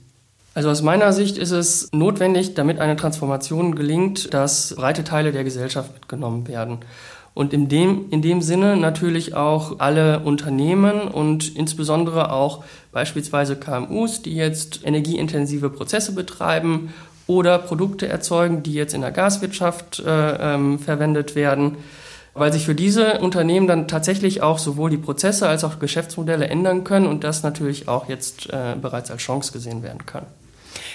Also 0.53 0.69
aus 0.69 0.83
meiner 0.83 1.13
Sicht 1.13 1.39
ist 1.39 1.53
es 1.53 1.89
notwendig, 1.93 2.55
damit 2.55 2.81
eine 2.81 2.97
Transformation 2.97 3.77
gelingt, 3.77 4.35
dass 4.35 4.75
breite 4.75 5.05
Teile 5.05 5.31
der 5.31 5.45
Gesellschaft 5.45 5.93
mitgenommen 5.95 6.49
werden. 6.49 6.79
Und 7.35 7.53
in 7.53 7.69
dem, 7.69 8.07
in 8.11 8.23
dem 8.23 8.43
Sinne 8.43 8.77
natürlich 8.77 9.35
auch 9.35 9.79
alle 9.79 10.21
Unternehmen 10.21 11.03
und 11.03 11.57
insbesondere 11.57 12.33
auch 12.33 12.65
beispielsweise 12.91 13.55
KMUs, 13.55 14.23
die 14.23 14.35
jetzt 14.35 14.85
energieintensive 14.85 15.71
Prozesse 15.71 16.13
betreiben 16.13 16.93
oder 17.29 17.59
Produkte 17.59 18.09
erzeugen, 18.09 18.65
die 18.65 18.75
jetzt 18.75 18.95
in 18.95 19.03
der 19.03 19.13
Gaswirtschaft 19.13 20.01
äh, 20.01 20.55
ähm, 20.55 20.81
verwendet 20.81 21.37
werden, 21.37 21.77
weil 22.35 22.53
sich 22.53 22.67
für 22.67 22.75
diese 22.75 23.21
Unternehmen 23.21 23.69
dann 23.69 23.87
tatsächlich 23.87 24.43
auch 24.43 24.59
sowohl 24.59 24.91
die 24.91 24.97
Prozesse 24.97 25.49
als 25.49 25.63
auch 25.63 25.79
Geschäftsmodelle 25.79 26.49
ändern 26.49 26.83
können 26.83 27.07
und 27.07 27.23
das 27.23 27.45
natürlich 27.45 27.87
auch 27.87 28.09
jetzt 28.09 28.51
äh, 28.51 28.75
bereits 28.81 29.13
als 29.13 29.23
Chance 29.23 29.53
gesehen 29.53 29.85
werden 29.85 30.05
kann. 30.07 30.27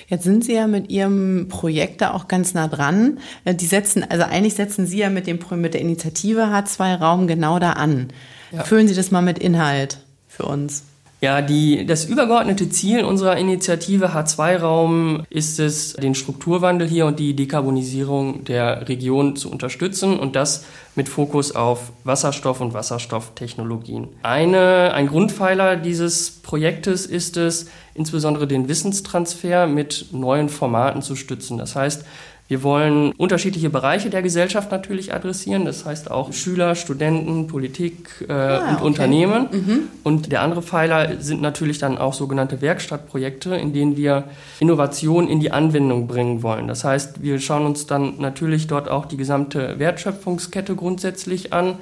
Jetzt 0.07 0.23
sind 0.23 0.43
Sie 0.43 0.53
ja 0.53 0.67
mit 0.67 0.89
Ihrem 0.89 1.47
Projekt 1.49 2.01
da 2.01 2.11
auch 2.11 2.27
ganz 2.27 2.53
nah 2.53 2.67
dran. 2.67 3.19
Äh, 3.43 3.55
die 3.55 3.65
setzen, 3.65 4.03
also 4.07 4.23
eigentlich 4.23 4.55
setzen 4.55 4.85
Sie 4.85 4.99
ja 4.99 5.09
mit, 5.09 5.27
dem, 5.27 5.39
mit 5.55 5.73
der 5.73 5.81
Initiative 5.81 6.43
H2 6.43 6.95
Raum 6.95 7.27
genau 7.27 7.59
da 7.59 7.73
an. 7.73 8.09
Ja. 8.51 8.63
Füllen 8.63 8.87
Sie 8.87 8.95
das 8.95 9.11
mal 9.11 9.21
mit 9.21 9.39
Inhalt 9.39 9.99
für 10.27 10.43
uns. 10.43 10.83
Ja, 11.25 11.41
die, 11.41 11.87
das 11.87 12.05
übergeordnete 12.05 12.69
Ziel 12.69 13.03
unserer 13.03 13.35
Initiative 13.35 14.13
H2-Raum 14.13 15.23
ist 15.31 15.59
es, 15.59 15.93
den 15.93 16.13
Strukturwandel 16.13 16.87
hier 16.87 17.07
und 17.07 17.17
die 17.17 17.35
Dekarbonisierung 17.35 18.43
der 18.43 18.87
Region 18.87 19.35
zu 19.35 19.49
unterstützen 19.49 20.19
und 20.19 20.35
das 20.35 20.65
mit 20.93 21.09
Fokus 21.09 21.55
auf 21.55 21.91
Wasserstoff 22.03 22.61
und 22.61 22.75
Wasserstofftechnologien. 22.75 24.09
Eine, 24.21 24.93
ein 24.93 25.07
Grundpfeiler 25.07 25.77
dieses 25.77 26.29
Projektes 26.29 27.07
ist 27.07 27.37
es, 27.37 27.71
insbesondere 27.95 28.45
den 28.45 28.67
Wissenstransfer 28.67 29.65
mit 29.65 30.09
neuen 30.11 30.47
Formaten 30.47 31.01
zu 31.01 31.15
stützen. 31.15 31.57
Das 31.57 31.75
heißt, 31.75 32.05
wir 32.47 32.61
wollen 32.61 33.11
unterschiedliche 33.13 33.71
Bereiche 33.71 34.11
der 34.11 34.21
Gesellschaft 34.21 34.71
natürlich 34.71 35.15
adressieren, 35.15 35.65
das 35.65 35.83
heißt 35.83 36.11
auch 36.11 36.31
Schüler, 36.31 36.75
Studenten, 36.75 37.47
Politik 37.47 38.23
äh, 38.27 38.31
ah, 38.31 38.57
und 38.57 38.75
okay. 38.75 38.85
Unternehmen. 38.85 39.47
Mhm. 39.51 39.79
Und 40.03 40.31
der 40.31 40.41
andere 40.41 40.61
Pfeiler 40.61 41.19
sind 41.19 41.41
natürlich 41.41 41.79
dann 41.79 41.97
auch 41.97 42.13
sogenannte 42.13 42.61
Werkstattprojekte, 42.61 43.55
in 43.55 43.73
denen 43.73 43.97
wir 43.97 44.25
Innovation 44.59 45.27
in 45.27 45.39
die 45.39 45.51
Anwendung 45.51 46.05
bringen 46.05 46.43
wollen. 46.43 46.67
Das 46.67 46.83
heißt, 46.83 47.23
wir 47.23 47.39
schauen 47.39 47.65
uns 47.65 47.87
dann 47.87 48.19
natürlich 48.19 48.67
dort 48.67 48.89
auch 48.89 49.05
die 49.05 49.17
gesamte 49.17 49.79
Wertschöpfungskette 49.79 50.75
grundsätzlich 50.75 51.51
an. 51.51 51.79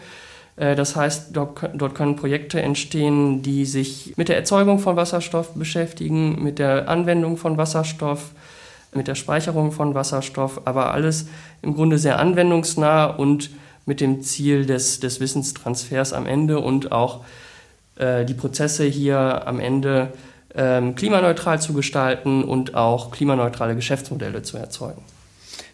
Äh, 0.56 0.76
das 0.76 0.96
heißt, 0.96 1.36
dort, 1.36 1.72
dort 1.74 1.94
können 1.94 2.16
Projekte 2.16 2.62
entstehen, 2.62 3.42
die 3.42 3.66
sich 3.66 4.14
mit 4.16 4.30
der 4.30 4.38
Erzeugung 4.38 4.80
von 4.80 4.96
Wasserstoff 4.96 5.56
beschäftigen, 5.56 6.42
mit 6.42 6.58
der 6.58 6.88
Anwendung 6.88 7.36
von 7.36 7.58
Wasserstoff, 7.58 8.32
mit 8.96 9.08
der 9.08 9.16
Speicherung 9.16 9.72
von 9.72 9.96
Wasserstoff, 9.96 10.62
aber 10.66 10.94
alles 10.94 11.28
im 11.62 11.76
Grunde 11.76 11.98
sehr 11.98 12.20
anwendungsnah 12.20 13.06
und 13.06 13.50
mit 13.86 14.02
dem 14.02 14.22
Ziel 14.22 14.66
des, 14.66 15.00
des 15.00 15.20
Wissenstransfers 15.20 16.14
am 16.14 16.26
Ende 16.26 16.60
und 16.60 16.92
auch 16.92 17.22
äh, 17.98 18.26
die 18.26 18.34
Prozesse 18.34 18.86
hier 18.86 19.48
am 19.48 19.60
Ende 19.60 20.14
ähm, 20.56 20.96
klimaneutral 20.96 21.62
zu 21.62 21.74
gestalten 21.74 22.44
und 22.44 22.76
auch 22.76 23.12
klimaneutrale 23.12 23.76
Geschäftsmodelle 23.76 24.44
zu 24.44 24.58
erzeugen. 24.58 25.02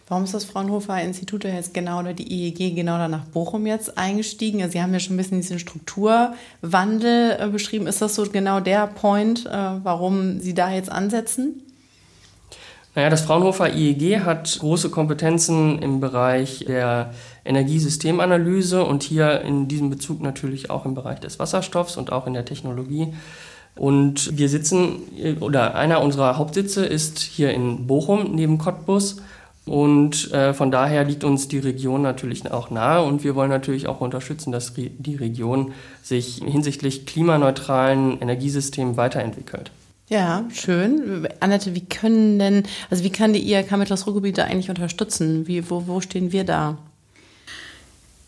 Warum 0.08 0.24
ist 0.24 0.34
das 0.34 0.44
Fraunhofer 0.44 1.00
Institut 1.00 1.44
jetzt 1.44 1.72
genau 1.72 2.00
oder 2.00 2.14
die 2.14 2.32
IEG 2.32 2.74
genau 2.74 2.98
da 2.98 3.06
nach 3.06 3.26
Bochum 3.26 3.64
jetzt 3.66 3.96
eingestiegen? 3.96 4.68
Sie 4.68 4.82
haben 4.82 4.92
ja 4.92 4.98
schon 4.98 5.14
ein 5.14 5.18
bisschen 5.18 5.40
diesen 5.40 5.60
Strukturwandel 5.60 7.36
äh, 7.38 7.46
beschrieben. 7.46 7.86
Ist 7.86 8.02
das 8.02 8.16
so 8.16 8.24
genau 8.24 8.58
der 8.58 8.88
Point, 8.88 9.46
äh, 9.46 9.52
warum 9.52 10.40
Sie 10.40 10.52
da 10.52 10.72
jetzt 10.72 10.90
ansetzen? 10.90 11.62
Naja, 12.94 13.08
das 13.08 13.20
Fraunhofer 13.20 13.72
IEG 13.72 14.20
hat 14.20 14.58
große 14.58 14.90
Kompetenzen 14.90 15.78
im 15.78 16.00
Bereich 16.00 16.64
der 16.66 17.14
Energiesystemanalyse 17.44 18.84
und 18.84 19.04
hier 19.04 19.42
in 19.42 19.68
diesem 19.68 19.90
Bezug 19.90 20.20
natürlich 20.20 20.70
auch 20.70 20.84
im 20.86 20.94
Bereich 20.94 21.20
des 21.20 21.38
Wasserstoffs 21.38 21.96
und 21.96 22.10
auch 22.10 22.26
in 22.26 22.34
der 22.34 22.44
Technologie. 22.44 23.14
Und 23.76 24.36
wir 24.36 24.48
sitzen, 24.48 25.02
oder 25.38 25.76
einer 25.76 26.02
unserer 26.02 26.36
Hauptsitze 26.36 26.84
ist 26.84 27.20
hier 27.20 27.54
in 27.54 27.86
Bochum 27.86 28.34
neben 28.34 28.58
Cottbus. 28.58 29.22
Und 29.66 30.32
äh, 30.32 30.52
von 30.52 30.72
daher 30.72 31.04
liegt 31.04 31.22
uns 31.22 31.46
die 31.46 31.58
Region 31.58 32.02
natürlich 32.02 32.50
auch 32.50 32.70
nahe 32.70 33.04
und 33.04 33.22
wir 33.22 33.36
wollen 33.36 33.50
natürlich 33.50 33.86
auch 33.86 34.00
unterstützen, 34.00 34.50
dass 34.50 34.74
die 34.74 35.14
Region 35.14 35.74
sich 36.02 36.42
hinsichtlich 36.44 37.06
klimaneutralen 37.06 38.20
Energiesystemen 38.20 38.96
weiterentwickelt. 38.96 39.70
Ja, 40.10 40.44
schön. 40.52 41.28
Annette, 41.38 41.76
wie 41.76 41.84
können 41.84 42.40
denn, 42.40 42.64
also 42.90 43.04
wie 43.04 43.12
kann 43.12 43.32
die 43.32 43.48
IHK 43.48 43.70
Mittleres 43.78 44.08
Ruhrgebiet 44.08 44.38
da 44.38 44.44
eigentlich 44.44 44.68
unterstützen? 44.68 45.46
Wie, 45.46 45.70
wo, 45.70 45.86
wo 45.86 46.00
stehen 46.00 46.32
wir 46.32 46.42
da? 46.42 46.78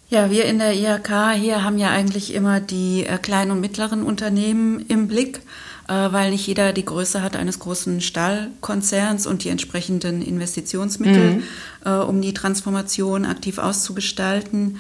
Ja, 0.09 0.31
wir 0.31 0.45
in 0.45 0.61
der 0.61 0.75
IHK 0.75 1.33
hier 1.35 1.65
haben 1.65 1.79
ja 1.79 1.91
eigentlich 1.91 2.35
immer 2.35 2.61
die 2.61 3.05
äh, 3.05 3.19
kleinen 3.19 3.51
und 3.51 3.61
mittleren 3.61 4.05
Unternehmen 4.05 4.85
im 4.87 5.09
Blick, 5.09 5.41
äh, 5.89 5.93
weil 5.93 6.31
nicht 6.31 6.47
jeder 6.47 6.73
die 6.73 6.85
Größe 6.85 7.21
hat 7.21 7.35
eines 7.35 7.59
großen 7.59 8.01
Stahlkonzerns 8.01 9.27
und 9.27 9.43
die 9.43 9.49
entsprechenden 9.49 10.23
Investitionsmittel, 10.23 11.37
mhm. 11.37 11.43
äh, 11.85 11.95
um 11.95 12.23
die 12.23 12.33
Transformation 12.33 13.25
aktiv 13.25 13.59
auszugestalten. 13.59 14.77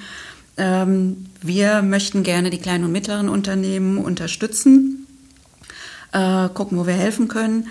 Ähm, 0.57 1.27
wir 1.41 1.83
möchten 1.83 2.23
gerne 2.23 2.51
die 2.51 2.59
kleinen 2.59 2.85
und 2.85 2.93
mittleren 2.93 3.29
Unternehmen 3.29 3.99
unterstützen 3.99 5.02
äh, 6.12 6.49
gucken, 6.49 6.78
wo 6.78 6.87
wir 6.87 6.95
helfen 6.95 7.28
können. 7.28 7.69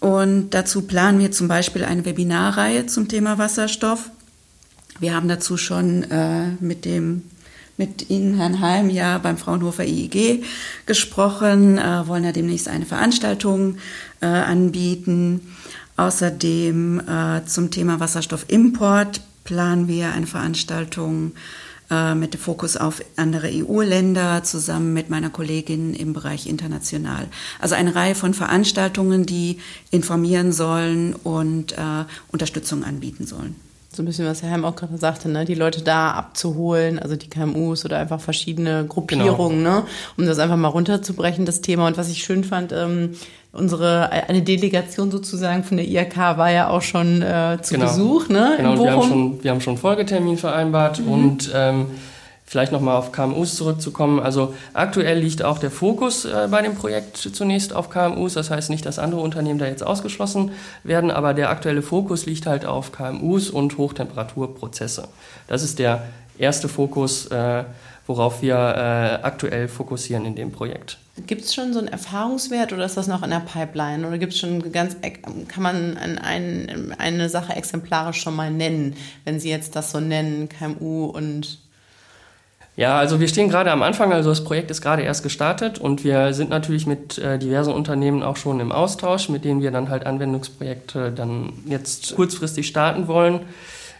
Und 0.00 0.50
dazu 0.50 0.82
planen 0.82 1.20
wir 1.20 1.30
zum 1.30 1.48
Beispiel 1.48 1.84
eine 1.84 2.04
Webinarreihe 2.04 2.86
zum 2.86 3.08
Thema 3.08 3.38
Wasserstoff. 3.38 4.10
Wir 4.98 5.14
haben 5.14 5.28
dazu 5.28 5.56
schon 5.56 6.02
äh, 6.10 6.50
mit 6.60 6.84
dem 6.84 7.22
mit 7.78 8.10
Ihnen, 8.10 8.36
Herrn 8.36 8.60
Heim, 8.60 8.90
ja 8.90 9.18
beim 9.18 9.38
Fraunhofer 9.38 9.84
IEG 9.84 10.44
gesprochen, 10.86 11.78
äh, 11.78 12.06
wollen 12.06 12.24
ja 12.24 12.32
demnächst 12.32 12.68
eine 12.68 12.84
Veranstaltung 12.84 13.76
äh, 14.20 14.26
anbieten. 14.26 15.40
Außerdem 15.96 17.00
äh, 17.00 17.44
zum 17.46 17.70
Thema 17.70 17.98
Wasserstoffimport 17.98 19.20
planen 19.44 19.88
wir 19.88 20.12
eine 20.12 20.26
Veranstaltung 20.26 21.32
äh, 21.92 22.14
mit 22.14 22.32
dem 22.32 22.40
Fokus 22.40 22.78
auf 22.78 23.02
andere 23.16 23.50
EU-Länder 23.52 24.42
zusammen 24.44 24.94
mit 24.94 25.10
meiner 25.10 25.28
Kollegin 25.28 25.92
im 25.92 26.14
Bereich 26.14 26.46
international. 26.46 27.28
Also 27.60 27.74
eine 27.74 27.94
Reihe 27.94 28.14
von 28.14 28.32
Veranstaltungen, 28.32 29.26
die 29.26 29.58
informieren 29.90 30.52
sollen 30.52 31.14
und 31.14 31.72
äh, 31.72 32.04
Unterstützung 32.30 32.82
anbieten 32.82 33.26
sollen 33.26 33.56
so 33.94 34.02
ein 34.02 34.06
bisschen, 34.06 34.26
was 34.26 34.42
Herr 34.42 34.50
Heim 34.50 34.64
auch 34.64 34.74
gerade 34.74 34.96
sagte, 34.96 35.28
ne? 35.28 35.44
die 35.44 35.54
Leute 35.54 35.82
da 35.82 36.12
abzuholen, 36.12 36.98
also 36.98 37.14
die 37.14 37.28
KMUs 37.28 37.84
oder 37.84 37.98
einfach 37.98 38.22
verschiedene 38.22 38.86
Gruppierungen, 38.86 39.58
genau. 39.58 39.80
ne? 39.80 39.86
um 40.16 40.24
das 40.24 40.38
einfach 40.38 40.56
mal 40.56 40.68
runterzubrechen, 40.68 41.44
das 41.44 41.60
Thema. 41.60 41.86
Und 41.86 41.98
was 41.98 42.08
ich 42.08 42.24
schön 42.24 42.42
fand, 42.42 42.72
ähm, 42.72 43.10
unsere 43.52 44.10
eine 44.10 44.42
Delegation 44.42 45.10
sozusagen 45.10 45.62
von 45.64 45.76
der 45.76 45.86
IRK 45.86 46.16
war 46.16 46.50
ja 46.50 46.68
auch 46.68 46.82
schon 46.82 47.22
äh, 47.22 47.58
zu 47.62 47.74
genau. 47.74 47.86
Besuch, 47.86 48.28
ne? 48.28 48.54
Genau, 48.56 48.82
wir 48.82 48.92
haben 48.92 49.02
schon, 49.02 49.44
wir 49.44 49.50
haben 49.50 49.60
schon 49.60 49.76
Folgetermin 49.76 50.38
vereinbart 50.38 51.00
mhm. 51.00 51.08
und 51.08 51.52
ähm, 51.54 51.86
Vielleicht 52.52 52.70
nochmal 52.70 52.98
auf 52.98 53.12
KMUs 53.12 53.54
zurückzukommen. 53.54 54.20
Also 54.20 54.52
aktuell 54.74 55.18
liegt 55.18 55.42
auch 55.42 55.56
der 55.56 55.70
Fokus 55.70 56.26
äh, 56.26 56.48
bei 56.50 56.60
dem 56.60 56.74
Projekt 56.74 57.16
zunächst 57.16 57.74
auf 57.74 57.88
KMUs. 57.88 58.34
Das 58.34 58.50
heißt 58.50 58.68
nicht, 58.68 58.84
dass 58.84 58.98
andere 58.98 59.22
Unternehmen 59.22 59.58
da 59.58 59.64
jetzt 59.64 59.82
ausgeschlossen 59.82 60.50
werden, 60.84 61.10
aber 61.10 61.32
der 61.32 61.48
aktuelle 61.48 61.80
Fokus 61.80 62.26
liegt 62.26 62.44
halt 62.44 62.66
auf 62.66 62.92
KMUs 62.92 63.48
und 63.48 63.78
Hochtemperaturprozesse. 63.78 65.08
Das 65.46 65.62
ist 65.62 65.78
der 65.78 66.02
erste 66.36 66.68
Fokus, 66.68 67.24
äh, 67.28 67.64
worauf 68.06 68.42
wir 68.42 68.56
äh, 68.56 69.24
aktuell 69.24 69.66
fokussieren 69.66 70.26
in 70.26 70.34
dem 70.34 70.52
Projekt. 70.52 70.98
Gibt 71.26 71.42
es 71.42 71.54
schon 71.54 71.74
so 71.74 71.78
einen 71.78 71.88
Erfahrungswert 71.88 72.72
oder 72.72 72.86
ist 72.86 72.96
das 72.96 73.06
noch 73.06 73.22
in 73.22 73.28
der 73.28 73.40
Pipeline? 73.40 74.06
Oder 74.06 74.16
gibt 74.16 74.32
es 74.32 74.38
schon 74.38 74.72
ganz, 74.72 74.96
kann 75.46 75.62
man 75.62 75.98
ein, 75.98 76.16
ein, 76.18 76.94
eine 76.96 77.28
Sache 77.28 77.54
exemplarisch 77.54 78.22
schon 78.22 78.34
mal 78.34 78.50
nennen, 78.50 78.96
wenn 79.24 79.38
Sie 79.38 79.50
jetzt 79.50 79.76
das 79.76 79.90
so 79.90 80.00
nennen, 80.00 80.48
KMU 80.48 81.04
und 81.04 81.58
Ja, 82.76 82.96
also 82.96 83.20
wir 83.20 83.28
stehen 83.28 83.50
gerade 83.50 83.70
am 83.70 83.82
Anfang, 83.82 84.10
also 84.10 84.30
das 84.30 84.42
Projekt 84.42 84.70
ist 84.70 84.80
gerade 84.80 85.02
erst 85.02 85.22
gestartet 85.22 85.78
und 85.78 86.02
wir 86.02 86.32
sind 86.32 86.48
natürlich 86.48 86.86
mit 86.86 87.18
äh, 87.18 87.38
diversen 87.38 87.74
Unternehmen 87.74 88.22
auch 88.22 88.38
schon 88.38 88.58
im 88.60 88.72
Austausch, 88.72 89.28
mit 89.28 89.44
denen 89.44 89.60
wir 89.60 89.70
dann 89.70 89.90
halt 89.90 90.06
Anwendungsprojekte 90.06 91.12
dann 91.12 91.52
jetzt 91.66 92.16
kurzfristig 92.16 92.66
starten 92.66 93.06
wollen. 93.06 93.40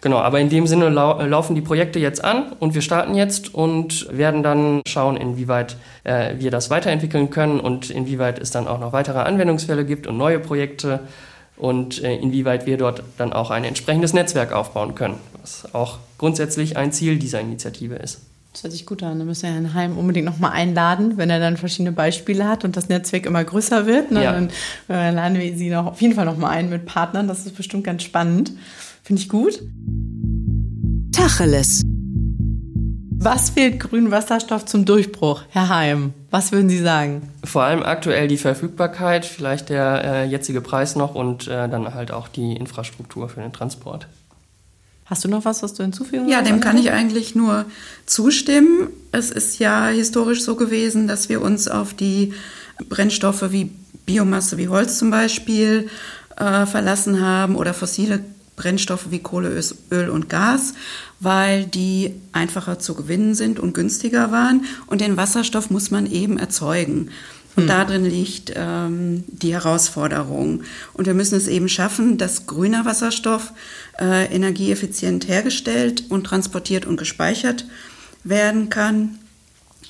Genau, 0.02 0.18
aber 0.18 0.40
in 0.40 0.49
dem 0.49 0.66
Sinne 0.66 0.88
lau 0.88 1.21
äh, 1.21 1.26
laufen 1.26 1.54
die 1.54 1.61
Projekte 1.61 2.00
jetzt 2.00 2.23
an 2.23 2.52
und 2.59 2.75
wir 2.75 2.82
starten 2.82 3.14
jetzt 3.14 3.54
und 3.54 4.09
werden 4.11 4.42
dann 4.42 4.82
schauen, 4.87 5.16
inwieweit 5.16 5.76
äh, 6.02 6.35
wir 6.38 6.50
das 6.50 6.71
weiterentwickeln 6.71 7.30
können 7.30 7.61
und 7.61 7.88
inwieweit 7.88 8.40
es 8.40 8.50
dann 8.50 8.66
auch 8.66 8.80
noch 8.80 8.92
weitere 8.92 9.21
Anwendungsfälle 9.21 9.85
gibt 9.85 10.09
und 10.09 10.18
neue 10.18 10.40
Projekte 10.40 11.00
und 11.56 12.02
äh, 12.02 12.16
inwieweit 12.16 12.66
wir 12.66 12.78
dort 12.78 13.04
dann 13.16 13.32
auch 13.32 13.52
ein 13.52 13.62
entsprechendes 13.62 14.12
Netzwerk 14.12 14.52
aufbauen 14.52 14.97
können, 14.97 15.14
was 15.40 15.73
auch 15.73 15.99
grundsätzlich 16.18 16.76
ein 16.76 16.90
Ziel 16.90 17.21
dieser 17.21 17.40
Initiative 17.40 17.94
ist. 17.94 18.23
Das 18.52 18.64
hört 18.64 18.73
sich 18.73 18.85
gut 18.85 19.04
an. 19.04 19.21
Da 19.21 19.25
müssen 19.25 19.44
wir 19.44 19.52
Herrn 19.52 19.73
Heim 19.73 19.97
unbedingt 19.97 20.26
nochmal 20.26 20.50
einladen, 20.50 21.16
wenn 21.16 21.30
er 21.30 21.38
dann 21.38 21.56
verschiedene 21.56 21.92
Beispiele 21.92 22.47
hat 22.49 22.64
und 22.64 22.76
das 22.76 22.88
Netzwerk 22.88 23.25
immer 23.25 23.42
größer 23.42 23.87
wird. 23.87 24.11
Ne? 24.11 24.25
Ja. 24.25 24.32
Dann 24.32 24.50
äh, 24.90 25.11
laden 25.12 25.38
wir 25.38 25.56
Sie 25.56 25.71
noch 25.71 25.87
auf 25.87 26.02
jeden 26.02 26.14
Fall 26.14 26.26
nochmal 26.26 26.50
ein 26.50 26.68
mit 26.68 26.87
Partnern. 26.87 27.28
Das 27.28 27.47
ist 27.47 27.56
bestimmt 27.56 27.85
ganz 27.85 28.02
spannend. 28.02 28.52
Finde 29.02 29.21
ich 29.21 29.28
gut. 29.28 29.61
Tacheles. 31.12 31.82
Was 33.18 33.50
fehlt 33.50 33.80
grünen 33.80 34.11
Wasserstoff 34.11 34.64
zum 34.64 34.85
Durchbruch, 34.85 35.42
Herr 35.50 35.68
Heim? 35.68 36.12
Was 36.30 36.50
würden 36.50 36.68
Sie 36.68 36.80
sagen? 36.80 37.28
Vor 37.44 37.62
allem 37.62 37.82
aktuell 37.82 38.26
die 38.26 38.37
Verfügbarkeit, 38.37 39.25
vielleicht 39.25 39.68
der 39.68 40.04
äh, 40.04 40.25
jetzige 40.26 40.61
Preis 40.61 40.97
noch 40.97 41.14
und 41.14 41.47
äh, 41.47 41.68
dann 41.68 41.94
halt 41.94 42.11
auch 42.11 42.28
die 42.28 42.54
Infrastruktur 42.54 43.28
für 43.28 43.40
den 43.40 43.52
Transport. 43.52 44.06
Hast 45.04 45.25
du 45.25 45.28
noch 45.28 45.44
was, 45.44 45.62
was 45.62 45.75
du 45.75 45.82
hinzufügen 45.82 46.28
Ja, 46.28 46.42
dem 46.42 46.61
kann 46.61 46.78
ich 46.78 46.90
eigentlich 46.90 47.35
nur 47.35 47.64
zustimmen. 48.06 48.88
Es 49.11 49.30
ist 49.30 49.59
ja 49.59 49.88
historisch 49.88 50.42
so 50.42 50.56
gewesen, 50.56 51.06
dass 51.06 51.28
wir 51.28 51.42
uns 51.42 51.68
auf 51.68 51.94
die 51.94 52.32
Brennstoffe 52.88 53.52
wie 53.52 53.71
Biomasse, 54.06 54.59
wie 54.59 54.68
Holz 54.68 54.99
zum 54.99 55.11
Beispiel, 55.11 55.88
äh, 56.37 56.66
verlassen 56.66 57.21
haben 57.21 57.56
oder 57.56 57.75
fossile 57.75 58.21
Brennstoffe 58.56 59.11
wie 59.11 59.21
Kohle, 59.21 59.61
Öl 59.90 60.09
und 60.09 60.28
Gas, 60.28 60.75
weil 61.21 61.64
die 61.64 62.14
einfacher 62.32 62.78
zu 62.78 62.94
gewinnen 62.94 63.35
sind 63.35 63.59
und 63.59 63.73
günstiger 63.75 64.30
waren. 64.30 64.64
Und 64.87 65.00
den 65.00 65.16
Wasserstoff 65.16 65.71
muss 65.71 65.90
man 65.90 66.06
eben 66.06 66.38
erzeugen. 66.38 67.11
Und 67.54 67.64
hm. 67.64 67.68
darin 67.68 68.04
liegt 68.04 68.52
ähm, 68.54 69.25
die 69.28 69.52
Herausforderung. 69.52 70.62
Und 70.94 71.06
wir 71.06 71.14
müssen 71.14 71.37
es 71.37 71.49
eben 71.49 71.68
schaffen, 71.68 72.18
dass 72.18 72.47
grüner 72.47 72.85
Wasserstoff 72.85 73.52
äh, 74.00 74.35
energieeffizient 74.35 75.28
hergestellt 75.28 76.04
und 76.09 76.25
transportiert 76.25 76.87
und 76.87 76.97
gespeichert 76.97 77.66
werden 78.25 78.71
kann. 78.71 79.18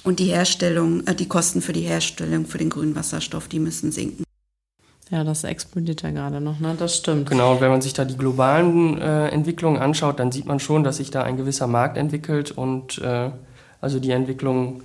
Und 0.03 0.19
die 0.19 0.27
Herstellung, 0.27 1.07
äh, 1.07 1.15
die 1.15 1.29
Kosten 1.29 1.63
für 1.63 1.73
die 1.73 1.83
Herstellung 1.83 2.47
für 2.47 2.59
den 2.59 2.71
grünen 2.71 2.97
Wasserstoff, 2.97 3.47
die 3.47 3.61
müssen 3.61 3.93
sinken. 3.93 4.25
Ja, 5.13 5.25
das 5.25 5.45
explodiert 5.45 6.01
ja 6.01 6.11
gerade 6.11 6.41
noch, 6.41 6.59
ne? 6.59 6.75
Das 6.79 6.97
stimmt. 6.97 7.29
Genau, 7.29 7.53
und 7.53 7.61
wenn 7.61 7.71
man 7.71 7.83
sich 7.83 7.93
da 7.93 8.07
die 8.07 8.17
globalen 8.17 8.99
äh, 8.99 9.29
Entwicklungen 9.29 9.79
anschaut, 9.79 10.19
dann 10.19 10.33
sieht 10.33 10.47
man 10.47 10.59
schon, 10.59 10.85
dass 10.85 10.97
sich 10.97 11.11
da 11.11 11.23
ein 11.23 11.37
gewisser 11.37 11.67
Markt 11.67 11.99
entwickelt 11.99 12.51
und 12.51 12.97
äh, 12.97 13.31
also 13.83 14.01
die 14.01 14.11
Entwicklung 14.11 14.83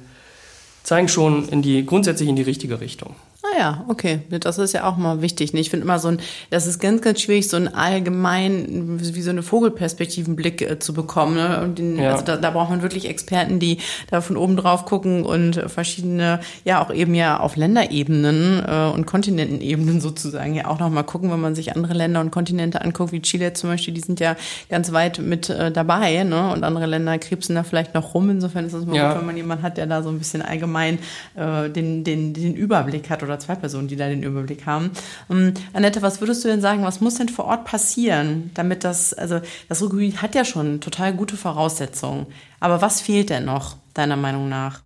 zeigen 0.83 1.07
schon 1.07 1.47
in 1.47 1.61
die, 1.61 1.85
grundsätzlich 1.85 2.27
in 2.27 2.35
die 2.35 2.41
richtige 2.41 2.81
Richtung. 2.81 3.15
Ah 3.53 3.59
ja, 3.59 3.85
okay. 3.87 4.21
Das 4.29 4.57
ist 4.57 4.73
ja 4.73 4.89
auch 4.89 4.97
mal 4.97 5.21
wichtig. 5.21 5.53
Ich 5.53 5.69
finde 5.69 5.85
immer 5.85 5.99
so 5.99 6.09
ein, 6.09 6.19
das 6.49 6.67
ist 6.67 6.79
ganz, 6.79 7.01
ganz 7.01 7.21
schwierig, 7.21 7.47
so 7.47 7.57
einen 7.57 7.67
allgemein, 7.67 8.99
wie 8.99 9.21
so 9.21 9.29
eine 9.29 9.43
Vogelperspektivenblick 9.43 10.61
äh, 10.61 10.79
zu 10.79 10.93
bekommen. 10.93 11.35
Ne? 11.35 11.73
Den, 11.77 11.97
ja. 11.97 12.11
Also 12.11 12.25
da, 12.25 12.37
da 12.37 12.51
braucht 12.51 12.69
man 12.69 12.81
wirklich 12.81 13.07
Experten, 13.07 13.59
die 13.59 13.77
da 14.09 14.21
von 14.21 14.37
oben 14.37 14.57
drauf 14.57 14.85
gucken 14.85 15.23
und 15.23 15.61
verschiedene, 15.67 16.39
ja 16.65 16.83
auch 16.83 16.91
eben 16.91 17.13
ja 17.15 17.39
auf 17.39 17.55
Länderebenen 17.55 18.63
äh, 18.65 18.91
und 18.93 19.05
Kontinentenebenen 19.05 20.01
sozusagen 20.01 20.55
ja 20.55 20.67
auch 20.67 20.79
nochmal 20.79 21.03
gucken, 21.03 21.31
wenn 21.31 21.39
man 21.39 21.55
sich 21.55 21.75
andere 21.75 21.93
Länder 21.93 22.21
und 22.21 22.31
Kontinente 22.31 22.81
anguckt, 22.81 23.11
wie 23.11 23.21
Chile 23.21 23.53
zum 23.53 23.69
Beispiel, 23.69 23.93
die 23.93 24.01
sind 24.01 24.19
ja 24.19 24.35
ganz 24.69 24.91
weit 24.91 25.19
mit 25.19 25.49
äh, 25.49 25.71
dabei, 25.71 26.23
ne? 26.23 26.51
Und 26.51 26.63
andere 26.63 26.85
Länder 26.85 27.17
krebsen 27.17 27.55
da 27.55 27.63
vielleicht 27.63 27.93
noch 27.93 28.13
rum. 28.13 28.29
Insofern 28.29 28.65
ist 28.65 28.73
es 28.73 28.85
mal 28.85 28.95
ja. 28.95 29.09
gut, 29.09 29.19
wenn 29.19 29.27
man 29.27 29.37
jemanden 29.37 29.63
hat, 29.63 29.77
der 29.77 29.85
da 29.85 30.03
so 30.03 30.09
ein 30.09 30.17
bisschen 30.17 30.41
allgemein 30.41 30.99
äh, 31.35 31.69
den, 31.69 32.03
den, 32.03 32.33
den 32.33 32.55
Überblick 32.55 33.09
hat 33.09 33.23
oder 33.23 33.36
oder 33.37 33.39
zwei 33.39 33.55
Personen, 33.55 33.87
die 33.87 33.95
da 33.95 34.09
den 34.09 34.23
Überblick 34.23 34.65
haben. 34.65 34.91
Um, 35.27 35.37
ähm, 35.37 35.53
Annette, 35.73 36.01
was 36.01 36.19
würdest 36.21 36.43
du 36.43 36.47
denn 36.47 36.61
sagen, 36.61 36.83
was 36.83 37.01
muss 37.01 37.15
denn 37.15 37.29
vor 37.29 37.45
Ort 37.45 37.65
passieren, 37.65 38.51
damit 38.53 38.83
das, 38.83 39.13
also 39.13 39.39
das 39.69 39.81
Ruhrgebiet 39.81 40.21
hat 40.21 40.35
ja 40.35 40.45
schon 40.45 40.81
total 40.81 41.13
gute 41.13 41.37
Voraussetzungen, 41.37 42.27
aber 42.59 42.81
was 42.81 43.01
fehlt 43.01 43.29
denn 43.29 43.45
noch, 43.45 43.77
deiner 43.93 44.17
Meinung 44.17 44.49
nach? 44.49 44.81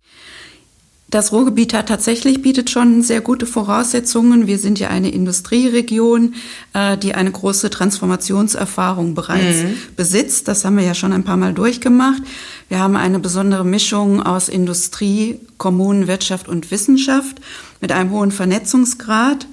Das 1.12 1.30
Ruhrgebiet 1.30 1.74
hat 1.74 1.88
tatsächlich 1.88 2.40
bietet 2.40 2.70
schon 2.70 3.02
sehr 3.02 3.20
gute 3.20 3.44
Voraussetzungen. 3.44 4.46
Wir 4.46 4.58
sind 4.58 4.78
ja 4.78 4.88
eine 4.88 5.10
Industrieregion, 5.10 6.34
äh, 6.72 6.96
die 6.96 7.14
eine 7.14 7.30
große 7.30 7.68
Transformationserfahrung 7.68 9.14
bereits 9.14 9.62
mhm. 9.62 9.74
besitzt. 9.94 10.48
Das 10.48 10.64
haben 10.64 10.78
wir 10.78 10.84
ja 10.84 10.94
schon 10.94 11.12
ein 11.12 11.22
paar 11.22 11.36
Mal 11.36 11.52
durchgemacht. 11.52 12.22
Wir 12.70 12.78
haben 12.78 12.96
eine 12.96 13.18
besondere 13.18 13.66
Mischung 13.66 14.22
aus 14.22 14.48
Industrie, 14.48 15.38
Kommunen, 15.58 16.06
Wirtschaft 16.06 16.48
und 16.48 16.70
Wissenschaft 16.70 17.42
mit 17.82 17.92
einem 17.92 18.10
hohen 18.10 18.30
Vernetzungsgrad. 18.30 19.46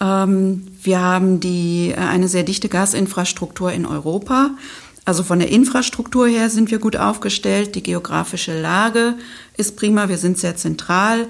Ähm, 0.00 0.68
wir 0.82 1.00
haben 1.00 1.40
die, 1.40 1.90
äh, 1.90 1.96
eine 1.96 2.28
sehr 2.28 2.44
dichte 2.44 2.70
Gasinfrastruktur 2.70 3.70
in 3.72 3.84
Europa. 3.84 4.52
Also 5.04 5.22
von 5.24 5.40
der 5.40 5.50
Infrastruktur 5.50 6.28
her 6.28 6.48
sind 6.48 6.70
wir 6.70 6.78
gut 6.78 6.96
aufgestellt. 6.96 7.74
Die 7.74 7.82
geografische 7.82 8.58
Lage 8.58 9.16
ist 9.58 9.76
prima. 9.76 10.08
Wir 10.08 10.16
sind 10.16 10.38
sehr 10.38 10.56
zentral 10.56 11.26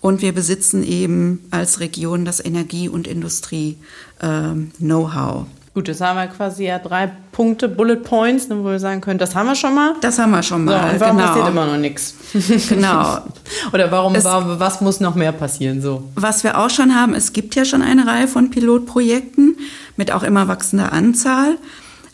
und 0.00 0.22
wir 0.22 0.32
besitzen 0.32 0.84
eben 0.84 1.40
als 1.50 1.80
Region 1.80 2.24
das 2.26 2.44
Energie- 2.44 2.90
und 2.90 3.06
Industrie-Know-how. 3.06 5.40
Ähm, 5.40 5.46
Gut, 5.74 5.88
jetzt 5.88 6.00
haben 6.00 6.16
wir 6.16 6.28
quasi 6.28 6.66
ja 6.66 6.78
drei 6.78 7.10
Punkte, 7.32 7.68
Bullet 7.68 7.96
Points, 7.96 8.48
wo 8.48 8.64
wir 8.64 8.78
sagen 8.78 9.00
können, 9.00 9.18
das 9.18 9.34
haben 9.34 9.46
wir 9.46 9.56
schon 9.56 9.74
mal. 9.74 9.94
Das 10.00 10.20
haben 10.20 10.30
wir 10.30 10.44
schon 10.44 10.64
mal. 10.64 10.86
So, 10.86 10.94
und 10.94 11.00
warum 11.00 11.16
genau. 11.16 11.28
passiert 11.28 11.48
immer 11.48 11.66
noch 11.66 11.76
nichts? 11.76 12.14
Genau. 12.68 13.18
Oder 13.72 13.90
warum, 13.90 14.14
es, 14.14 14.24
was 14.24 14.80
muss 14.80 15.00
noch 15.00 15.16
mehr 15.16 15.32
passieren? 15.32 15.82
So. 15.82 16.04
Was 16.14 16.44
wir 16.44 16.58
auch 16.58 16.70
schon 16.70 16.94
haben, 16.94 17.12
es 17.12 17.32
gibt 17.32 17.56
ja 17.56 17.64
schon 17.64 17.82
eine 17.82 18.06
Reihe 18.06 18.28
von 18.28 18.50
Pilotprojekten 18.50 19.56
mit 19.96 20.12
auch 20.12 20.22
immer 20.22 20.46
wachsender 20.46 20.92
Anzahl. 20.92 21.58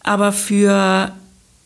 Aber 0.03 0.33
für 0.33 1.13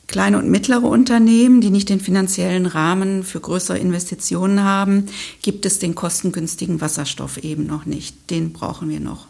kleine 0.09 0.39
und 0.39 0.51
mittlere 0.51 0.85
Unternehmen, 0.85 1.61
die 1.61 1.71
nicht 1.71 1.89
den 1.89 2.01
finanziellen 2.01 2.67
Rahmen 2.67 3.23
für 3.23 3.39
größere 3.39 3.79
Investitionen 3.79 4.65
haben, 4.65 5.07
gibt 5.43 5.65
es 5.65 5.79
den 5.79 5.95
kostengünstigen 5.95 6.81
Wasserstoff 6.81 7.39
eben 7.39 7.67
noch 7.67 7.87
nicht. 7.87 8.31
Den 8.31 8.53
brauchen 8.53 8.89
wir 8.89 9.01
noch. 9.01 9.29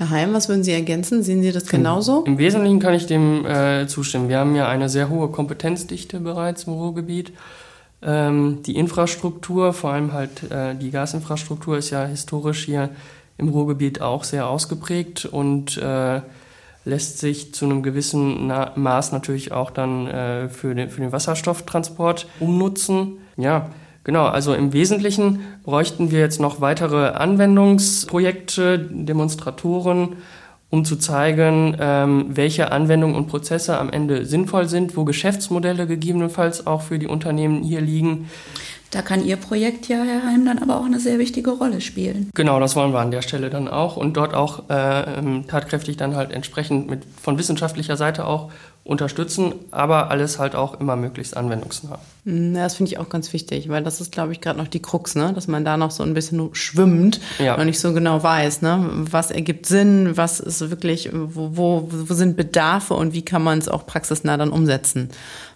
Herr 0.00 0.08
Heim, 0.08 0.32
was 0.32 0.48
würden 0.48 0.64
Sie 0.64 0.72
ergänzen? 0.72 1.22
Sehen 1.22 1.42
Sie 1.42 1.52
das 1.52 1.66
genauso? 1.66 2.24
Im, 2.24 2.38
Wesentlichen 2.38 2.80
kann 2.80 2.94
ich 2.94 3.04
dem 3.04 3.44
äh, 3.44 3.86
zustimmen. 3.86 4.30
Wir 4.30 4.38
haben 4.38 4.54
ja 4.54 4.66
eine 4.66 4.88
sehr 4.88 5.10
hohe 5.10 5.28
Kompetenzdichte 5.28 6.20
bereits 6.20 6.64
im 6.64 6.72
Ruhrgebiet. 6.72 7.34
Ähm, 8.00 8.62
die 8.64 8.76
Infrastruktur, 8.76 9.74
vor 9.74 9.92
allem 9.92 10.14
halt 10.14 10.50
äh, 10.50 10.74
die 10.74 10.90
Gasinfrastruktur, 10.90 11.76
ist 11.76 11.90
ja 11.90 12.06
historisch 12.06 12.64
hier 12.64 12.88
im 13.36 13.50
Ruhrgebiet 13.50 14.00
auch 14.00 14.24
sehr 14.24 14.48
ausgeprägt 14.48 15.26
und 15.26 15.76
äh, 15.76 16.22
lässt 16.86 17.18
sich 17.18 17.52
zu 17.52 17.66
einem 17.66 17.82
gewissen 17.82 18.46
Na 18.46 18.72
Maß 18.76 19.12
natürlich 19.12 19.52
auch 19.52 19.70
dann 19.70 20.06
äh, 20.06 20.48
für, 20.48 20.74
den, 20.74 20.88
für 20.88 21.02
den 21.02 21.12
Wasserstofftransport 21.12 22.26
umnutzen. 22.40 23.18
Ja, 23.36 23.68
genau. 24.04 24.26
Also 24.26 24.54
im 24.54 24.72
Wesentlichen 24.72 25.40
bräuchten 25.64 26.10
wir 26.10 26.20
jetzt 26.20 26.40
noch 26.40 26.60
weitere 26.60 27.08
Anwendungsprojekte, 27.08 28.78
Demonstratoren, 28.78 30.16
um 30.70 30.84
zu 30.84 30.96
zeigen, 30.96 31.76
ähm, 31.80 32.26
welche 32.28 32.70
Anwendungen 32.72 33.16
und 33.16 33.26
Prozesse 33.26 33.78
am 33.78 33.90
Ende 33.90 34.24
sinnvoll 34.24 34.68
sind, 34.68 34.96
wo 34.96 35.04
Geschäftsmodelle 35.04 35.86
gegebenenfalls 35.86 36.66
auch 36.66 36.82
für 36.82 36.98
die 36.98 37.08
Unternehmen 37.08 37.62
hier 37.62 37.80
liegen. 37.80 38.28
Da 38.92 39.02
kann 39.02 39.24
Ihr 39.24 39.36
Projekt 39.36 39.86
ja, 39.86 40.02
Herr 40.02 40.24
Heim, 40.24 40.44
dann 40.44 40.58
aber 40.58 40.76
auch 40.76 40.84
eine 40.84 40.98
sehr 40.98 41.20
wichtige 41.20 41.50
Rolle 41.50 41.80
spielen. 41.80 42.30
Genau, 42.34 42.58
das 42.58 42.74
wollen 42.74 42.92
wir 42.92 42.98
an 42.98 43.12
der 43.12 43.22
Stelle 43.22 43.48
dann 43.48 43.68
auch 43.68 43.96
und 43.96 44.16
dort 44.16 44.34
auch 44.34 44.68
äh, 44.68 45.18
ähm, 45.18 45.46
tatkräftig 45.46 45.96
dann 45.96 46.16
halt 46.16 46.32
entsprechend 46.32 46.90
mit 46.90 47.02
von 47.20 47.38
wissenschaftlicher 47.38 47.96
Seite 47.96 48.26
auch 48.26 48.50
unterstützen, 48.82 49.54
aber 49.70 50.10
alles 50.10 50.38
halt 50.38 50.54
auch 50.54 50.80
immer 50.80 50.96
möglichst 50.96 51.36
anwendungsnah. 51.36 51.98
Mm, 52.24 52.56
ja, 52.56 52.64
das 52.64 52.76
finde 52.76 52.92
ich 52.92 52.98
auch 52.98 53.10
ganz 53.10 53.32
wichtig, 53.32 53.68
weil 53.68 53.84
das 53.84 54.00
ist, 54.00 54.10
glaube 54.10 54.32
ich, 54.32 54.40
gerade 54.40 54.58
noch 54.58 54.68
die 54.68 54.80
Krux, 54.80 55.14
ne? 55.14 55.32
dass 55.34 55.48
man 55.48 55.64
da 55.64 55.76
noch 55.76 55.90
so 55.90 56.02
ein 56.02 56.14
bisschen 56.14 56.48
schwimmt 56.54 57.20
ja. 57.38 57.56
und 57.56 57.66
nicht 57.66 57.78
so 57.78 57.92
genau 57.92 58.22
weiß, 58.22 58.62
ne? 58.62 58.88
was 58.90 59.30
ergibt 59.30 59.66
Sinn, 59.66 60.16
was 60.16 60.40
ist 60.40 60.70
wirklich, 60.70 61.10
wo, 61.12 61.56
wo, 61.56 61.88
wo 61.90 62.14
sind 62.14 62.36
Bedarfe 62.36 62.94
und 62.94 63.12
wie 63.12 63.22
kann 63.22 63.42
man 63.42 63.58
es 63.58 63.68
auch 63.68 63.86
praxisnah 63.86 64.38
dann 64.38 64.50
umsetzen. 64.50 65.10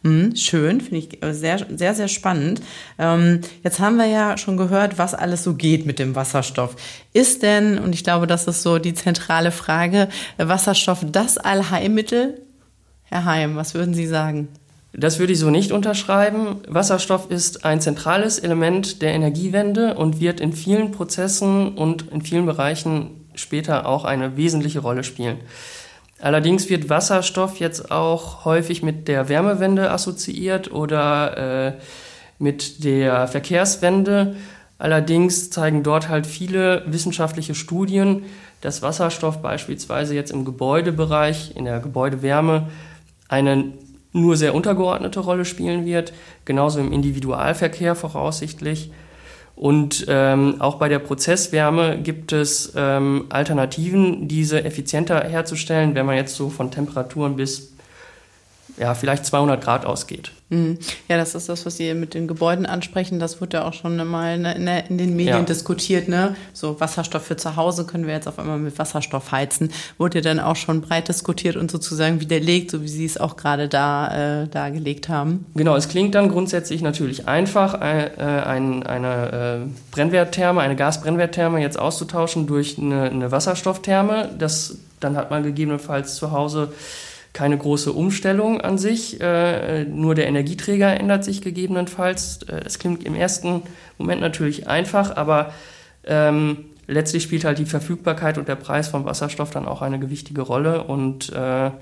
Hm, 0.05 0.37
schön, 0.37 0.83
finde 0.83 0.99
ich 0.99 1.19
sehr, 1.33 1.67
sehr, 1.75 1.95
sehr 1.95 2.09
spannend. 2.09 2.61
Ähm, 2.99 3.41
jetzt 3.63 3.81
haben 3.81 3.97
wir 3.97 4.07
ja 4.07 4.37
schon 4.37 4.59
gehört, 4.59 4.99
was 4.99 5.15
alles 5.15 5.43
so 5.43 5.55
geht 5.55 5.87
mit 5.87 5.99
dem 5.99 6.15
Wasserstoff. 6.15 6.77
Ist 7.15 7.43
denn, 7.43 7.79
und 7.79 7.95
ich 7.95 8.05
glaube, 8.05 8.27
das 8.27 8.47
ist 8.47 8.63
so 8.63 8.79
die 8.79 8.93
zentrale 8.93 9.51
Frage, 9.51 10.09
Wasserstoff 10.37 11.07
das 11.11 11.39
Allheilmittel? 11.39 12.39
Herr 13.05 13.25
Heim, 13.25 13.57
was 13.57 13.75
würden 13.75 13.95
Sie 13.95 14.07
sagen? 14.07 14.49
Das 14.97 15.19
würde 15.19 15.33
ich 15.33 15.41
so 15.41 15.51
nicht 15.51 15.73
unterschreiben. 15.73 16.61
Wasserstoff 16.69 17.31
ist 17.31 17.65
ein 17.65 17.81
zentrales 17.81 18.39
Element 18.39 19.03
der 19.03 19.13
Energiewende 19.13 19.95
und 19.95 20.21
wird 20.21 20.41
in 20.41 20.53
vielen 20.53 20.93
Prozessen 20.93 21.75
und 21.77 22.13
in 22.13 22.23
vielen 22.23 22.47
Bereichen 22.47 23.27
später 23.35 23.87
auch 23.87 24.05
eine 24.05 24.37
wesentliche 24.37 24.79
Rolle 24.79 25.03
spielen. 25.03 25.39
Allerdings 26.21 26.71
wird 26.71 26.89
Wasserstoff 26.89 27.59
jetzt 27.59 27.91
auch 27.91 28.45
häufig 28.45 28.83
mit 28.85 29.09
der 29.09 29.29
Wärmewende 29.29 29.91
assoziiert 29.91 30.71
oder 30.71 31.67
äh, 31.67 31.73
mit 32.39 32.85
der 32.85 33.27
Verkehrswende. 33.27 34.37
Allerdings 34.79 35.51
zeigen 35.51 35.83
dort 35.83 36.09
halt 36.09 36.27
viele 36.27 36.85
wissenschaftliche 36.87 37.57
Studien, 37.57 38.23
dass 38.61 38.81
Wasserstoff 38.81 39.43
beispielsweise 39.43 40.15
jetzt 40.15 40.31
im 40.31 40.45
Gebäudebereich, 40.45 41.57
in 41.57 41.65
der 41.65 41.81
Gebäudewärme, 41.81 42.69
eine 43.29 43.73
nur 44.13 44.37
sehr 44.37 44.55
untergeordnete 44.55 45.21
Rolle 45.21 45.45
spielen 45.45 45.85
wird, 45.85 46.13
genauso 46.45 46.81
im 46.81 46.93
Individualverkehr 46.93 47.95
voraussichtlich. 47.95 48.93
Und 49.57 50.07
ähm, 50.09 50.61
auch 50.61 50.77
bei 50.77 50.89
der 50.89 50.99
Prozesswärme 50.99 51.99
gibt 51.99 52.33
es 52.33 52.73
ähm, 52.77 53.27
Alternativen, 53.29 54.27
diese 54.27 54.65
effizienter 54.65 55.21
herzustellen, 55.25 55.95
wenn 55.95 56.07
man 56.07 56.17
jetzt 56.17 56.35
so 56.35 56.49
von 56.51 56.71
Temperaturen 56.71 57.37
bis 57.37 57.74
ja, 58.77 58.95
vielleicht 58.95 59.25
200 59.27 59.63
Grad 59.63 59.87
ausgeht. 59.87 60.33
Mhm. 60.51 60.79
Ja, 61.09 61.17
das 61.17 61.35
ist 61.35 61.49
das, 61.49 61.65
was 61.65 61.77
Sie 61.77 61.93
mit 61.95 62.15
den 62.15 62.29
Gebäuden 62.29 62.67
ansprechen. 62.67 63.19
Das 63.19 63.41
wurde 63.41 63.59
ja 63.59 63.65
auch 63.65 63.73
schon 63.73 63.97
mal 64.07 64.35
in, 64.35 64.45
in 64.45 64.99
den 64.99 65.17
Medien 65.17 65.39
ja. 65.39 65.43
diskutiert. 65.43 66.09
Ne? 66.09 66.37
So 66.53 66.81
Wasserstoff 66.81 67.25
für 67.25 67.37
zu 67.37 67.57
Hause 67.57 67.85
können 67.85 68.07
wir 68.07 68.15
jetzt 68.15 68.29
auf 68.29 68.39
einmal 68.39 68.59
mit 68.59 68.79
Wasserstoff 68.79 69.33
heizen. 69.33 69.71
Wurde 69.99 70.19
ja 70.19 70.23
dann 70.23 70.41
auch 70.41 70.57
schon 70.57 70.81
breit 70.81 71.09
diskutiert 71.09 71.57
und 71.57 71.71
sozusagen 71.71 72.21
widerlegt, 72.21 72.71
so 72.71 72.83
wie 72.83 72.89
Sie 72.89 73.05
es 73.05 73.19
auch 73.19 73.37
gerade 73.37 73.69
da 73.69 74.43
äh, 74.43 74.49
dargelegt 74.49 75.09
haben. 75.09 75.47
Genau, 75.55 75.77
es 75.77 75.89
klingt 75.89 76.15
dann 76.15 76.29
grundsätzlich 76.29 76.83
natürlich 76.83 77.27
einfach, 77.29 77.81
äh, 77.81 78.11
ein, 78.45 78.85
eine 78.85 79.65
äh, 79.65 79.93
Brennwerttherme, 79.93 80.61
eine 80.61 80.77
Gasbrennwerttherme 80.77 81.61
jetzt 81.61 81.79
auszutauschen 81.79 82.47
durch 82.47 82.79
eine, 82.79 83.05
eine 83.05 83.31
Wasserstofftherme. 83.31 84.31
Das, 84.39 84.77
dann 85.01 85.17
hat 85.17 85.31
man 85.31 85.43
gegebenenfalls 85.43 86.17
zu 86.17 86.33
Hause 86.33 86.73
keine 87.35 87.59
große 87.59 87.93
Umstellung 87.93 88.61
an 88.61 88.79
sich, 88.79 89.21
äh, 89.21 89.85
nur 89.85 90.15
der 90.15 90.29
Energieträger 90.29 90.99
ändert 90.99 91.25
sich 91.25 91.43
gegebenenfalls. 91.43 92.45
Äh, 92.45 92.63
es 92.65 92.79
klingt 92.79 93.05
im 93.05 93.15
ersten 93.15 93.63
Moment 93.99 94.23
natürlich 94.23 94.69
einfach, 94.69 95.17
aber 95.17 95.53
ähm, 96.05 96.65
letztlich 96.87 97.25
spielt 97.25 97.45
halt 97.45 97.59
die 97.59 97.67
Verfügbarkeit 97.67 98.39
und 98.39 98.47
der 98.47 98.55
Preis 98.55 98.89
von 98.89 99.05
Wasserstoff 99.05 99.51
dann 99.51 99.67
auch 99.67 99.83
eine 99.83 99.99
gewichtige 99.99 100.43
Rolle 100.43 100.85
und 100.85 101.33
äh, 101.33 101.73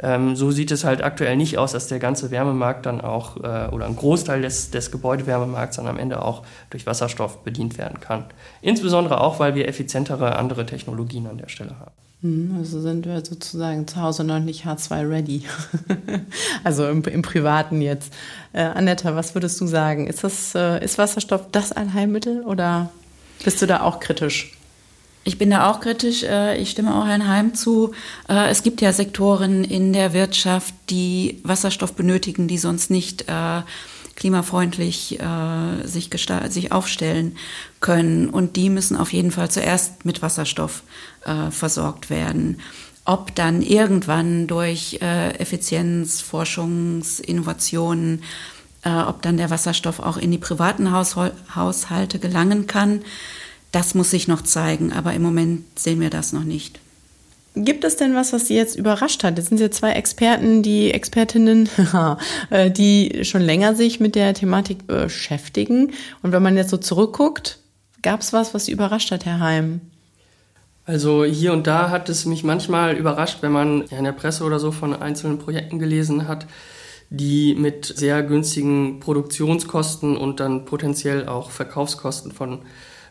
ähm, 0.00 0.36
so 0.36 0.52
sieht 0.52 0.70
es 0.70 0.84
halt 0.84 1.02
aktuell 1.02 1.36
nicht 1.36 1.58
aus, 1.58 1.72
dass 1.72 1.88
der 1.88 1.98
ganze 1.98 2.30
Wärmemarkt 2.30 2.86
dann 2.86 3.00
auch 3.00 3.36
äh, 3.38 3.68
oder 3.72 3.86
ein 3.86 3.96
Großteil 3.96 4.42
des, 4.42 4.70
des 4.70 4.92
Gebäudewärmemarkts 4.92 5.76
dann 5.76 5.88
am 5.88 5.98
Ende 5.98 6.22
auch 6.22 6.44
durch 6.70 6.86
Wasserstoff 6.86 7.42
bedient 7.42 7.78
werden 7.78 7.98
kann. 7.98 8.26
Insbesondere 8.62 9.20
auch, 9.20 9.40
weil 9.40 9.56
wir 9.56 9.66
effizientere 9.66 10.36
andere 10.36 10.66
Technologien 10.66 11.26
an 11.26 11.38
der 11.38 11.48
Stelle 11.48 11.80
haben. 11.80 12.07
Hm, 12.22 12.56
also 12.58 12.80
sind 12.80 13.06
wir 13.06 13.24
sozusagen 13.24 13.86
zu 13.86 14.02
Hause 14.02 14.24
noch 14.24 14.40
nicht 14.40 14.64
H2 14.64 15.08
ready. 15.08 15.42
also 16.64 16.88
im, 16.88 17.02
im, 17.04 17.22
Privaten 17.22 17.80
jetzt. 17.80 18.12
Äh, 18.52 18.62
Annetta, 18.62 19.14
was 19.14 19.34
würdest 19.34 19.60
du 19.60 19.66
sagen? 19.68 20.08
Ist, 20.08 20.24
das, 20.24 20.54
äh, 20.56 20.84
ist 20.84 20.98
Wasserstoff 20.98 21.46
das 21.52 21.70
Allheilmittel 21.70 22.42
oder 22.42 22.90
bist 23.44 23.62
du 23.62 23.66
da 23.66 23.82
auch 23.82 24.00
kritisch? 24.00 24.52
Ich 25.22 25.38
bin 25.38 25.50
da 25.50 25.70
auch 25.70 25.78
kritisch. 25.78 26.24
Äh, 26.24 26.56
ich 26.56 26.70
stimme 26.70 26.94
auch 26.94 27.06
Herrn 27.06 27.28
Heim 27.28 27.54
zu. 27.54 27.92
Äh, 28.28 28.48
es 28.48 28.64
gibt 28.64 28.80
ja 28.80 28.92
Sektoren 28.92 29.62
in 29.62 29.92
der 29.92 30.12
Wirtschaft, 30.12 30.74
die 30.90 31.38
Wasserstoff 31.44 31.92
benötigen, 31.92 32.48
die 32.48 32.58
sonst 32.58 32.90
nicht 32.90 33.28
äh, 33.28 33.62
klimafreundlich 34.18 35.20
äh, 35.20 35.86
sich, 35.86 36.10
sich 36.48 36.72
aufstellen 36.72 37.36
können. 37.78 38.28
Und 38.28 38.56
die 38.56 38.68
müssen 38.68 38.96
auf 38.96 39.12
jeden 39.12 39.30
Fall 39.30 39.48
zuerst 39.48 40.04
mit 40.04 40.22
Wasserstoff 40.22 40.82
äh, 41.24 41.52
versorgt 41.52 42.10
werden. 42.10 42.60
Ob 43.04 43.32
dann 43.36 43.62
irgendwann 43.62 44.48
durch 44.48 44.98
äh, 45.00 45.38
Effizienz, 45.38 46.20
Forschungsinnovationen, 46.20 48.24
äh, 48.82 48.90
ob 48.90 49.22
dann 49.22 49.36
der 49.36 49.50
Wasserstoff 49.50 50.00
auch 50.00 50.16
in 50.16 50.32
die 50.32 50.38
privaten 50.38 50.90
Haushol 50.90 51.30
Haushalte 51.54 52.18
gelangen 52.18 52.66
kann, 52.66 53.02
das 53.70 53.94
muss 53.94 54.10
sich 54.10 54.26
noch 54.26 54.42
zeigen. 54.42 54.92
Aber 54.92 55.14
im 55.14 55.22
Moment 55.22 55.78
sehen 55.78 56.00
wir 56.00 56.10
das 56.10 56.32
noch 56.32 56.44
nicht. 56.44 56.80
Gibt 57.54 57.82
es 57.84 57.96
denn 57.96 58.14
was, 58.14 58.32
was 58.32 58.46
Sie 58.46 58.54
jetzt 58.54 58.76
überrascht 58.76 59.24
hat? 59.24 59.36
Jetzt 59.36 59.48
sind 59.48 59.60
ja 59.60 59.70
zwei 59.70 59.92
Experten, 59.92 60.62
die 60.62 60.92
Expertinnen, 60.92 61.68
äh, 62.50 62.70
die 62.70 63.24
schon 63.24 63.42
länger 63.42 63.74
sich 63.74 63.98
mit 64.00 64.14
der 64.14 64.34
Thematik 64.34 64.86
beschäftigen. 64.86 65.92
Und 66.22 66.32
wenn 66.32 66.42
man 66.42 66.56
jetzt 66.56 66.70
so 66.70 66.76
zurückguckt, 66.76 67.58
gab 68.02 68.20
es 68.20 68.32
was, 68.32 68.54
was 68.54 68.66
Sie 68.66 68.72
überrascht 68.72 69.10
hat, 69.10 69.24
Herr 69.24 69.40
Heim? 69.40 69.80
Also 70.88 71.24
hier 71.24 71.52
und 71.52 71.66
da 71.66 71.90
hat 71.90 72.08
es 72.08 72.24
mich 72.24 72.44
manchmal 72.44 72.96
überrascht, 72.96 73.38
wenn 73.42 73.52
man 73.52 73.82
in 73.82 74.04
der 74.04 74.12
Presse 74.12 74.44
oder 74.44 74.58
so 74.58 74.72
von 74.72 74.94
einzelnen 74.94 75.38
Projekten 75.38 75.78
gelesen 75.78 76.26
hat, 76.28 76.46
die 77.10 77.54
mit 77.54 77.84
sehr 77.84 78.22
günstigen 78.22 78.98
Produktionskosten 79.00 80.16
und 80.16 80.40
dann 80.40 80.64
potenziell 80.64 81.28
auch 81.28 81.50
Verkaufskosten 81.50 82.32
von 82.32 82.60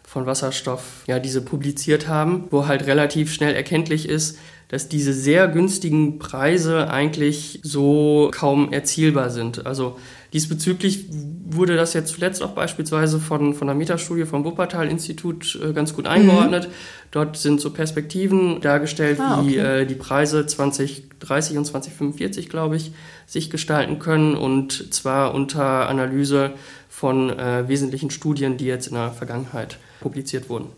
von 0.08 0.26
Wasserstoff 0.26 1.04
ja 1.06 1.20
diese 1.20 1.42
publiziert 1.42 2.08
haben, 2.08 2.46
wo 2.50 2.66
halt 2.66 2.88
relativ 2.88 3.32
schnell 3.34 3.54
erkenntlich 3.54 4.08
ist, 4.08 4.40
dass 4.70 4.88
diese 4.88 5.12
sehr 5.12 5.50
günstigen 5.50 6.18
Preise 6.18 6.90
eigentlich 6.90 7.60
so 7.62 8.32
kaum 8.34 8.72
erzielbar 8.72 9.30
sind. 9.30 9.66
Also 9.66 9.98
diesbezüglich 10.32 11.08
wurde 11.46 11.76
das 11.76 11.94
jetzt 11.94 12.14
zuletzt 12.14 12.42
auch 12.42 12.52
beispielsweise 12.52 13.20
von, 13.20 13.54
von 13.54 13.68
der 13.68 13.76
Metastudie 13.76 14.26
vom 14.26 14.46
Wuppertal-Institut 14.46 15.60
äh, 15.62 15.74
ganz 15.74 15.94
gut 15.94 16.08
eingeordnet. 16.08 16.70
Mhm. 16.70 16.74
Dort 17.12 17.38
sind 17.38 17.60
so 17.60 17.72
Perspektiven 17.72 18.62
dargestellt, 18.62 19.20
ah, 19.20 19.42
okay. 19.42 19.50
wie 19.50 19.58
äh, 19.58 19.86
die 19.86 19.96
Preise 19.96 20.46
2030 20.46 21.58
und 21.58 21.66
2045, 21.66 22.48
glaube 22.48 22.78
ich, 22.78 22.94
sich 23.26 23.50
gestalten 23.50 24.00
können 24.00 24.36
und 24.36 24.94
zwar 24.94 25.34
unter 25.34 25.90
Analyse 25.90 26.54
von 26.98 27.30
äh, 27.30 27.68
wesentlichen 27.68 28.10
Studien, 28.10 28.58
die 28.58 28.66
jetzt 28.66 28.88
in 28.88 28.96
der 28.96 29.12
Vergangenheit 29.12 29.78
publiziert 30.00 30.50
wurden. 30.50 30.72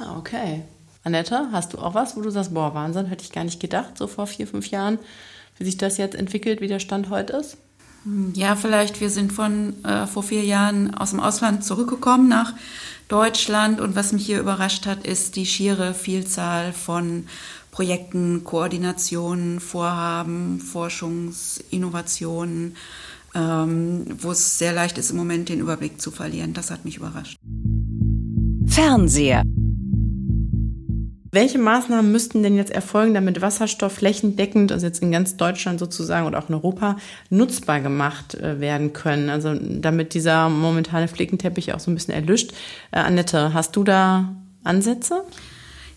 Ah, 0.00 0.18
okay. 0.18 0.62
Annette, 1.04 1.46
hast 1.52 1.72
du 1.72 1.78
auch 1.78 1.94
was, 1.94 2.16
wo 2.16 2.22
du 2.22 2.30
sagst, 2.30 2.52
boah, 2.52 2.74
Wahnsinn, 2.74 3.06
hätte 3.06 3.22
ich 3.22 3.30
gar 3.30 3.44
nicht 3.44 3.60
gedacht, 3.60 3.96
so 3.96 4.08
vor 4.08 4.26
vier, 4.26 4.48
fünf 4.48 4.70
Jahren, 4.70 4.98
wie 5.56 5.64
sich 5.64 5.76
das 5.76 5.96
jetzt 5.96 6.16
entwickelt, 6.16 6.60
wie 6.60 6.66
der 6.66 6.80
Stand 6.80 7.08
heute 7.08 7.36
ist? 7.36 7.56
Ja, 8.34 8.56
vielleicht, 8.56 9.00
wir 9.00 9.10
sind 9.10 9.32
von 9.32 9.84
äh, 9.84 10.08
vor 10.08 10.24
vier 10.24 10.42
Jahren 10.42 10.92
aus 10.92 11.10
dem 11.10 11.20
Ausland 11.20 11.64
zurückgekommen 11.64 12.28
nach 12.28 12.52
Deutschland 13.06 13.80
und 13.80 13.94
was 13.94 14.12
mich 14.12 14.26
hier 14.26 14.40
überrascht 14.40 14.86
hat, 14.86 15.06
ist 15.06 15.36
die 15.36 15.46
schiere 15.46 15.94
Vielzahl 15.94 16.72
von 16.72 17.28
Projekten, 17.70 18.42
Koordinationen, 18.42 19.60
Vorhaben, 19.60 20.58
Forschungsinnovationen, 20.58 22.74
ähm, 23.34 24.06
wo 24.18 24.30
es 24.30 24.58
sehr 24.58 24.72
leicht 24.72 24.98
ist, 24.98 25.10
im 25.10 25.16
Moment 25.16 25.48
den 25.48 25.60
Überblick 25.60 26.00
zu 26.00 26.10
verlieren. 26.10 26.52
Das 26.52 26.70
hat 26.70 26.84
mich 26.84 26.96
überrascht. 26.96 27.36
Fernseher. 28.66 29.42
Welche 31.34 31.58
Maßnahmen 31.58 32.12
müssten 32.12 32.44
denn 32.44 32.54
jetzt 32.54 32.70
erfolgen, 32.70 33.12
damit 33.12 33.40
Wasserstoff 33.40 33.94
flächendeckend, 33.94 34.70
also 34.70 34.86
jetzt 34.86 35.02
in 35.02 35.10
ganz 35.10 35.36
Deutschland 35.36 35.80
sozusagen 35.80 36.26
und 36.26 36.36
auch 36.36 36.48
in 36.48 36.54
Europa, 36.54 36.96
nutzbar 37.28 37.80
gemacht 37.80 38.36
äh, 38.36 38.60
werden 38.60 38.92
können? 38.92 39.30
Also 39.30 39.52
damit 39.54 40.14
dieser 40.14 40.48
momentane 40.48 41.08
Flickenteppich 41.08 41.74
auch 41.74 41.80
so 41.80 41.90
ein 41.90 41.94
bisschen 41.94 42.14
erlischt. 42.14 42.52
Äh, 42.92 43.00
Annette, 43.00 43.52
hast 43.52 43.74
du 43.74 43.82
da 43.82 44.36
Ansätze? 44.62 45.24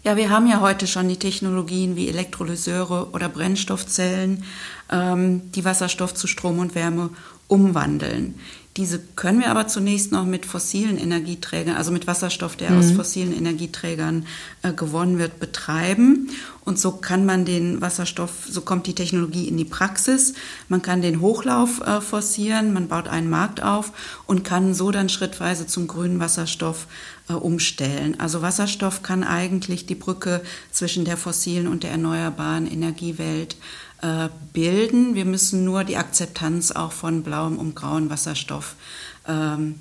Ja, 0.07 0.15
wir 0.15 0.29
haben 0.29 0.47
ja 0.47 0.61
heute 0.61 0.87
schon 0.87 1.09
die 1.09 1.19
Technologien 1.19 1.97
wie 1.97 2.07
Elektrolyseure 2.07 3.09
oder 3.11 3.27
Brennstoffzellen, 3.27 4.45
ähm, 4.89 5.51
die 5.51 5.65
Wasserstoff 5.65 6.13
zu 6.13 6.27
Strom 6.27 6.59
und 6.59 6.75
Wärme 6.75 7.09
umwandeln. 7.49 8.35
Diese 8.77 8.99
können 8.99 9.41
wir 9.41 9.51
aber 9.51 9.67
zunächst 9.67 10.13
noch 10.13 10.25
mit 10.25 10.45
fossilen 10.45 10.97
Energieträgern, 10.97 11.75
also 11.75 11.91
mit 11.91 12.07
Wasserstoff, 12.07 12.55
der 12.55 12.69
mhm. 12.69 12.79
aus 12.79 12.91
fossilen 12.91 13.35
Energieträgern 13.35 14.27
äh, 14.61 14.71
gewonnen 14.71 15.17
wird, 15.17 15.41
betreiben. 15.41 16.29
Und 16.63 16.79
so 16.79 16.91
kann 16.91 17.25
man 17.25 17.43
den 17.43 17.81
Wasserstoff, 17.81 18.31
so 18.49 18.61
kommt 18.61 18.87
die 18.87 18.95
Technologie 18.95 19.49
in 19.49 19.57
die 19.57 19.65
Praxis. 19.65 20.35
Man 20.69 20.81
kann 20.81 21.01
den 21.01 21.19
Hochlauf 21.19 21.81
äh, 21.81 21.99
forcieren, 21.99 22.71
man 22.71 22.87
baut 22.87 23.09
einen 23.09 23.29
Markt 23.29 23.61
auf 23.61 23.91
und 24.25 24.45
kann 24.45 24.73
so 24.73 24.91
dann 24.91 25.09
schrittweise 25.09 25.67
zum 25.67 25.87
grünen 25.87 26.21
Wasserstoff 26.21 26.87
äh, 27.29 27.33
umstellen. 27.33 28.19
Also 28.19 28.41
Wasserstoff 28.41 29.03
kann 29.03 29.23
eigentlich 29.23 29.85
die 29.85 29.95
Brücke 29.95 30.41
zwischen 30.71 31.05
der 31.05 31.17
fossilen 31.17 31.67
und 31.67 31.83
der 31.83 31.91
erneuerbaren 31.91 32.71
Energiewelt 32.71 33.57
äh, 34.01 34.29
bilden. 34.53 35.15
Wir 35.15 35.25
müssen 35.25 35.65
nur 35.65 35.83
die 35.83 35.97
Akzeptanz 35.97 36.71
auch 36.71 36.91
von 36.91 37.23
blauem 37.23 37.57
und 37.57 37.75
grauem 37.75 38.09
Wasserstoff 38.09 38.75
ähm, 39.27 39.75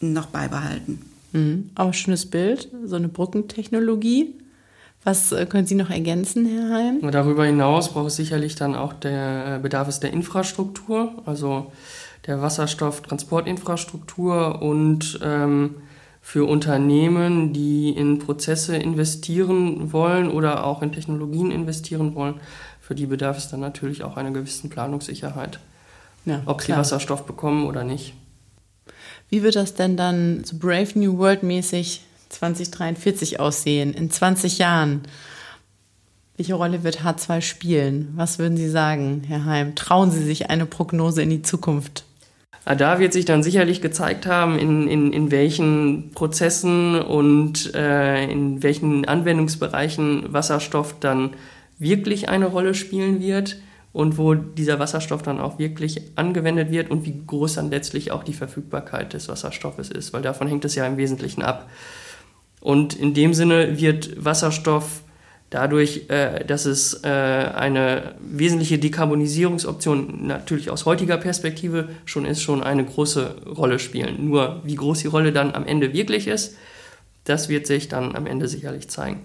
noch 0.00 0.26
beibehalten. 0.26 1.02
Mhm. 1.32 1.70
Auch 1.74 1.94
schönes 1.94 2.26
Bild, 2.26 2.68
so 2.84 2.96
eine 2.96 3.08
Brückentechnologie. 3.08 4.34
Was 5.04 5.32
äh, 5.32 5.46
können 5.46 5.66
Sie 5.66 5.74
noch 5.74 5.88
ergänzen, 5.90 6.46
Herr 6.46 6.70
Heim? 6.70 7.00
Darüber 7.10 7.46
hinaus 7.46 7.92
braucht 7.92 8.08
es 8.08 8.16
sicherlich 8.16 8.54
dann 8.54 8.74
auch 8.74 8.92
der 8.92 9.60
Bedarf 9.60 9.88
ist 9.88 10.00
der 10.00 10.12
Infrastruktur, 10.12 11.22
also 11.24 11.72
der 12.26 12.42
Wasserstofftransportinfrastruktur 12.42 14.60
und 14.60 15.18
ähm, 15.22 15.76
für 16.28 16.44
Unternehmen, 16.44 17.54
die 17.54 17.88
in 17.88 18.18
Prozesse 18.18 18.76
investieren 18.76 19.94
wollen 19.94 20.30
oder 20.30 20.66
auch 20.66 20.82
in 20.82 20.92
Technologien 20.92 21.50
investieren 21.50 22.14
wollen, 22.14 22.34
für 22.82 22.94
die 22.94 23.06
bedarf 23.06 23.38
es 23.38 23.48
dann 23.48 23.60
natürlich 23.60 24.04
auch 24.04 24.18
einer 24.18 24.30
gewissen 24.30 24.68
Planungssicherheit, 24.68 25.58
ja, 26.26 26.42
ob 26.44 26.58
klar. 26.58 26.76
sie 26.76 26.80
Wasserstoff 26.80 27.24
bekommen 27.24 27.66
oder 27.66 27.82
nicht. 27.82 28.12
Wie 29.30 29.42
wird 29.42 29.56
das 29.56 29.72
denn 29.72 29.96
dann 29.96 30.44
so 30.44 30.58
Brave 30.58 30.98
New 30.98 31.16
World 31.16 31.44
mäßig 31.44 32.02
2043 32.28 33.40
aussehen, 33.40 33.94
in 33.94 34.10
20 34.10 34.58
Jahren? 34.58 35.04
Welche 36.36 36.52
Rolle 36.52 36.84
wird 36.84 37.00
H2 37.00 37.40
spielen? 37.40 38.12
Was 38.16 38.38
würden 38.38 38.58
Sie 38.58 38.68
sagen, 38.68 39.22
Herr 39.26 39.46
Heim? 39.46 39.74
Trauen 39.76 40.10
Sie 40.10 40.22
sich 40.22 40.50
eine 40.50 40.66
Prognose 40.66 41.22
in 41.22 41.30
die 41.30 41.40
Zukunft? 41.40 42.04
Ah, 42.68 42.74
da 42.74 42.98
wird 42.98 43.14
sich 43.14 43.24
dann 43.24 43.42
sicherlich 43.42 43.80
gezeigt 43.80 44.26
haben, 44.26 44.58
in, 44.58 44.88
in, 44.88 45.10
in 45.14 45.30
welchen 45.30 46.10
Prozessen 46.10 47.00
und 47.00 47.74
äh, 47.74 48.30
in 48.30 48.62
welchen 48.62 49.06
Anwendungsbereichen 49.06 50.34
Wasserstoff 50.34 50.94
dann 51.00 51.30
wirklich 51.78 52.28
eine 52.28 52.44
Rolle 52.44 52.74
spielen 52.74 53.22
wird 53.22 53.56
und 53.94 54.18
wo 54.18 54.34
dieser 54.34 54.78
Wasserstoff 54.78 55.22
dann 55.22 55.40
auch 55.40 55.58
wirklich 55.58 56.02
angewendet 56.16 56.70
wird 56.70 56.90
und 56.90 57.06
wie 57.06 57.22
groß 57.26 57.54
dann 57.54 57.70
letztlich 57.70 58.12
auch 58.12 58.22
die 58.22 58.34
Verfügbarkeit 58.34 59.14
des 59.14 59.30
Wasserstoffes 59.30 59.88
ist, 59.88 60.12
weil 60.12 60.20
davon 60.20 60.46
hängt 60.46 60.66
es 60.66 60.74
ja 60.74 60.86
im 60.86 60.98
Wesentlichen 60.98 61.40
ab. 61.40 61.70
Und 62.60 62.92
in 62.92 63.14
dem 63.14 63.32
Sinne 63.32 63.80
wird 63.80 64.22
Wasserstoff 64.22 65.04
dadurch, 65.50 66.08
äh, 66.08 66.44
dass 66.44 66.66
es 66.66 67.02
äh, 67.04 67.08
eine 67.08 68.14
wesentliche 68.20 68.78
Dekarbonisierungsoption 68.78 70.26
natürlich 70.26 70.70
aus 70.70 70.84
heutiger 70.84 71.16
Perspektive 71.16 71.88
schon 72.04 72.24
ist, 72.24 72.42
schon 72.42 72.62
eine 72.62 72.84
große 72.84 73.42
Rolle 73.56 73.78
spielen. 73.78 74.28
Nur 74.28 74.60
wie 74.64 74.74
groß 74.74 75.00
die 75.00 75.06
Rolle 75.06 75.32
dann 75.32 75.54
am 75.54 75.66
Ende 75.66 75.92
wirklich 75.92 76.28
ist, 76.28 76.56
das 77.24 77.48
wird 77.48 77.66
sich 77.66 77.88
dann 77.88 78.14
am 78.14 78.26
Ende 78.26 78.48
sicherlich 78.48 78.88
zeigen. 78.88 79.20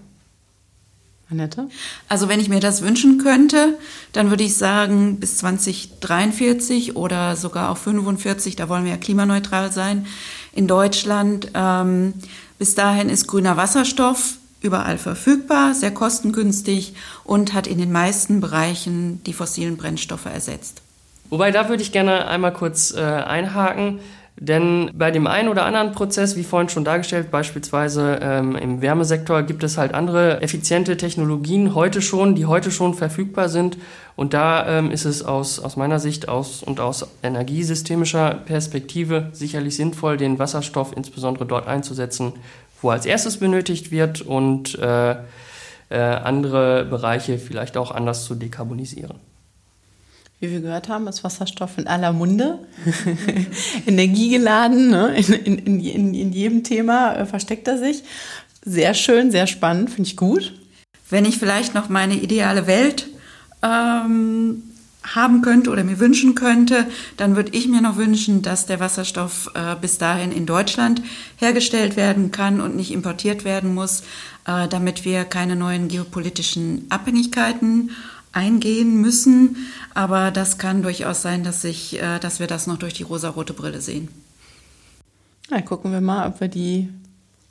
Annette? 1.29 1.69
Also 2.09 2.29
wenn 2.29 2.39
ich 2.39 2.49
mir 2.49 2.59
das 2.59 2.81
wünschen 2.81 3.17
könnte, 3.17 3.77
dann 4.12 4.29
würde 4.29 4.43
ich 4.43 4.55
sagen, 4.55 5.19
bis 5.19 5.38
2043 5.38 6.95
oder 6.95 7.36
sogar 7.36 7.69
auch 7.69 7.77
45, 7.77 8.55
da 8.55 8.69
wollen 8.69 8.83
wir 8.83 8.91
ja 8.91 8.97
klimaneutral 8.97 9.71
sein 9.71 10.05
in 10.53 10.67
Deutschland. 10.67 11.49
Ähm, 11.53 12.13
bis 12.59 12.75
dahin 12.75 13.09
ist 13.09 13.27
grüner 13.27 13.57
Wasserstoff 13.57 14.38
überall 14.63 14.97
verfügbar, 14.97 15.73
sehr 15.73 15.91
kostengünstig 15.91 16.95
und 17.23 17.54
hat 17.54 17.67
in 17.67 17.78
den 17.78 17.91
meisten 17.91 18.41
Bereichen 18.41 19.23
die 19.26 19.34
fossilen 19.34 19.78
Brennstoffe 19.78 20.26
ersetzt. 20.26 20.82
Wobei, 21.30 21.52
da 21.52 21.69
würde 21.69 21.84
ich 21.84 21.91
gerne 21.91 22.28
einmal 22.28 22.54
kurz 22.54 22.93
äh, 22.93 23.02
einhaken. 23.02 23.99
Denn 24.36 24.89
bei 24.95 25.12
dem 25.12 25.28
einen 25.28 25.47
oder 25.47 25.63
anderen 25.65 25.91
Prozess, 25.91 26.36
wie 26.36 26.43
vorhin 26.43 26.67
schon 26.67 26.84
dargestellt, 26.84 27.30
beispielsweise 27.30 28.19
ähm, 28.21 28.56
im 28.56 28.82
Wärmesektor, 28.82 29.43
gibt 29.43 29.63
es 29.63 29.78
halt 29.78 29.93
andere 29.93 30.41
effiziente 30.41 30.97
Technologien 30.97 31.76
heute 31.76 32.02
schon, 32.02 32.34
die 32.34 32.47
heute 32.47 32.71
schon 32.71 32.95
verfügbar 32.95 33.47
sind. 33.47 33.78
Und 34.15 34.34
da 34.34 34.80
ähm, 34.80 34.89
ist 34.89 35.06
es 35.06 35.23
aus, 35.23 35.60
aus 35.60 35.76
meiner 35.76 35.99
Sicht 35.99 36.30
aus, 36.30 36.63
und 36.63 36.80
aus 36.80 37.08
energiesystemischer 37.21 38.41
Perspektive 38.45 39.30
sicherlich 39.34 39.76
sinnvoll, 39.76 40.17
den 40.17 40.39
Wasserstoff 40.39 40.93
insbesondere 40.95 41.45
dort 41.45 41.67
einzusetzen, 41.67 42.34
wo 42.83 42.89
als 42.89 43.05
erstes 43.05 43.37
benötigt 43.37 43.91
wird 43.91 44.21
und 44.21 44.77
äh, 44.77 45.15
äh, 45.89 45.97
andere 45.97 46.85
Bereiche 46.85 47.37
vielleicht 47.37 47.77
auch 47.77 47.91
anders 47.91 48.25
zu 48.25 48.35
dekarbonisieren. 48.35 49.15
Wie 50.39 50.51
wir 50.51 50.59
gehört 50.59 50.89
haben, 50.89 51.07
ist 51.07 51.23
Wasserstoff 51.23 51.77
in 51.77 51.87
aller 51.87 52.11
Munde, 52.11 52.59
energiegeladen, 53.85 54.89
ne? 54.89 55.15
in, 55.15 55.33
in, 55.33 55.79
in, 55.79 56.13
in, 56.13 56.33
jedem 56.33 56.63
Thema 56.63 57.15
äh, 57.15 57.25
versteckt 57.25 57.67
er 57.67 57.77
sich. 57.77 58.03
Sehr 58.65 58.93
schön, 58.93 59.31
sehr 59.31 59.47
spannend, 59.47 59.89
finde 59.89 60.09
ich 60.09 60.17
gut. 60.17 60.53
Wenn 61.09 61.25
ich 61.25 61.37
vielleicht 61.37 61.75
noch 61.75 61.89
meine 61.89 62.15
ideale 62.15 62.67
Welt 62.67 63.07
ähm, 63.61 64.63
haben 65.03 65.41
könnte 65.41 65.69
oder 65.69 65.83
mir 65.83 65.99
wünschen 65.99 66.35
könnte, 66.35 66.87
dann 67.17 67.35
würde 67.35 67.51
ich 67.53 67.67
mir 67.67 67.81
noch 67.81 67.97
wünschen, 67.97 68.41
dass 68.41 68.65
der 68.65 68.79
Wasserstoff 68.79 69.51
äh, 69.53 69.75
bis 69.79 69.97
dahin 69.97 70.31
in 70.31 70.45
Deutschland 70.45 71.01
hergestellt 71.37 71.95
werden 71.95 72.31
kann 72.31 72.61
und 72.61 72.75
nicht 72.75 72.91
importiert 72.91 73.43
werden 73.43 73.73
muss, 73.73 74.01
äh, 74.45 74.67
damit 74.67 75.05
wir 75.05 75.25
keine 75.25 75.55
neuen 75.55 75.87
geopolitischen 75.87 76.85
Abhängigkeiten 76.89 77.91
eingehen 78.31 78.99
müssen. 79.01 79.57
Aber 79.93 80.31
das 80.31 80.57
kann 80.57 80.81
durchaus 80.81 81.21
sein, 81.21 81.43
dass, 81.43 81.63
ich, 81.63 82.01
äh, 82.01 82.19
dass 82.19 82.39
wir 82.39 82.47
das 82.47 82.67
noch 82.67 82.77
durch 82.77 82.93
die 82.93 83.03
rosarote 83.03 83.53
Brille 83.53 83.81
sehen. 83.81 84.07
Na, 85.49 85.61
gucken 85.61 85.91
wir 85.91 86.01
mal, 86.01 86.27
ob 86.27 86.39
wir 86.39 86.47
die 86.47 86.89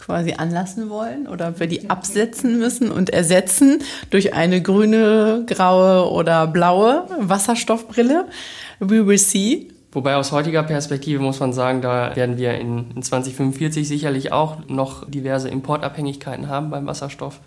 quasi 0.05 0.35
anlassen 0.35 0.91
wollen 0.91 1.29
oder 1.29 1.61
wir 1.61 1.69
die 1.69 1.89
absetzen 1.89 2.59
müssen 2.59 2.91
und 2.91 3.11
ersetzen 3.11 3.79
durch 4.11 4.35
eine 4.35 4.61
grüne, 4.61 5.45
graue 5.47 6.11
oder 6.11 6.49
blaue 6.49 7.07
Wasserstoffbrille. 7.21 8.27
We 8.81 9.07
will 9.07 9.19
see. 9.19 9.69
Wobei 9.93 10.17
aus 10.17 10.33
heutiger 10.33 10.65
Perspektive 10.65 11.23
muss 11.23 11.39
man 11.39 11.53
sagen, 11.53 11.83
da 11.83 12.17
werden 12.17 12.37
wir 12.37 12.55
in, 12.55 12.91
in 12.97 13.03
2045 13.03 13.87
sicherlich 13.87 14.33
auch 14.33 14.67
noch 14.67 15.09
diverse 15.09 15.49
Importabhängigkeiten 15.49 16.49
haben 16.49 16.71
beim 16.71 16.87
Wasserstoff. 16.87 17.39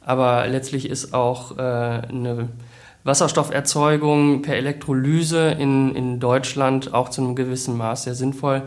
Aber 0.00 0.48
letztlich 0.48 0.88
ist 0.88 1.14
auch 1.14 1.58
äh, 1.58 1.60
eine 1.60 2.48
Wasserstofferzeugung 3.04 4.42
per 4.42 4.56
Elektrolyse 4.56 5.50
in, 5.50 5.94
in 5.94 6.18
Deutschland 6.18 6.92
auch 6.92 7.10
zu 7.10 7.20
einem 7.20 7.36
gewissen 7.36 7.76
Maß 7.76 8.04
sehr 8.04 8.14
sinnvoll, 8.14 8.62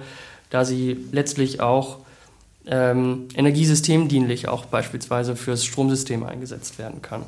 da 0.49 0.63
sie 0.63 0.97
letztlich 1.11 1.59
auch 1.59 1.97
ähm, 2.67 3.27
energiesystemdienlich 3.35 4.47
auch 4.47 4.65
beispielsweise 4.65 5.35
fürs 5.35 5.65
Stromsystem 5.65 6.23
eingesetzt 6.23 6.77
werden 6.79 7.01
kann. 7.01 7.23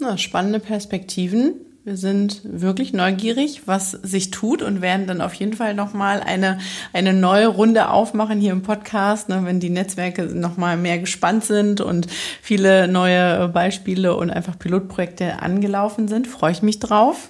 Na, 0.00 0.18
spannende 0.18 0.60
Perspektiven. 0.60 1.54
Wir 1.84 1.98
sind 1.98 2.40
wirklich 2.44 2.94
neugierig, 2.94 3.62
was 3.66 3.90
sich 3.90 4.30
tut 4.30 4.62
und 4.62 4.80
werden 4.80 5.06
dann 5.06 5.20
auf 5.20 5.34
jeden 5.34 5.52
Fall 5.52 5.74
nochmal 5.74 6.20
eine, 6.20 6.58
eine 6.94 7.12
neue 7.12 7.46
Runde 7.46 7.90
aufmachen 7.90 8.40
hier 8.40 8.52
im 8.52 8.62
Podcast, 8.62 9.28
ne, 9.28 9.42
wenn 9.44 9.60
die 9.60 9.68
Netzwerke 9.68 10.22
nochmal 10.22 10.78
mehr 10.78 10.98
gespannt 10.98 11.44
sind 11.44 11.82
und 11.82 12.06
viele 12.40 12.88
neue 12.88 13.48
Beispiele 13.48 14.16
und 14.16 14.30
einfach 14.30 14.58
Pilotprojekte 14.58 15.42
angelaufen 15.42 16.08
sind. 16.08 16.26
Freue 16.26 16.52
ich 16.52 16.62
mich 16.62 16.78
drauf. 16.78 17.28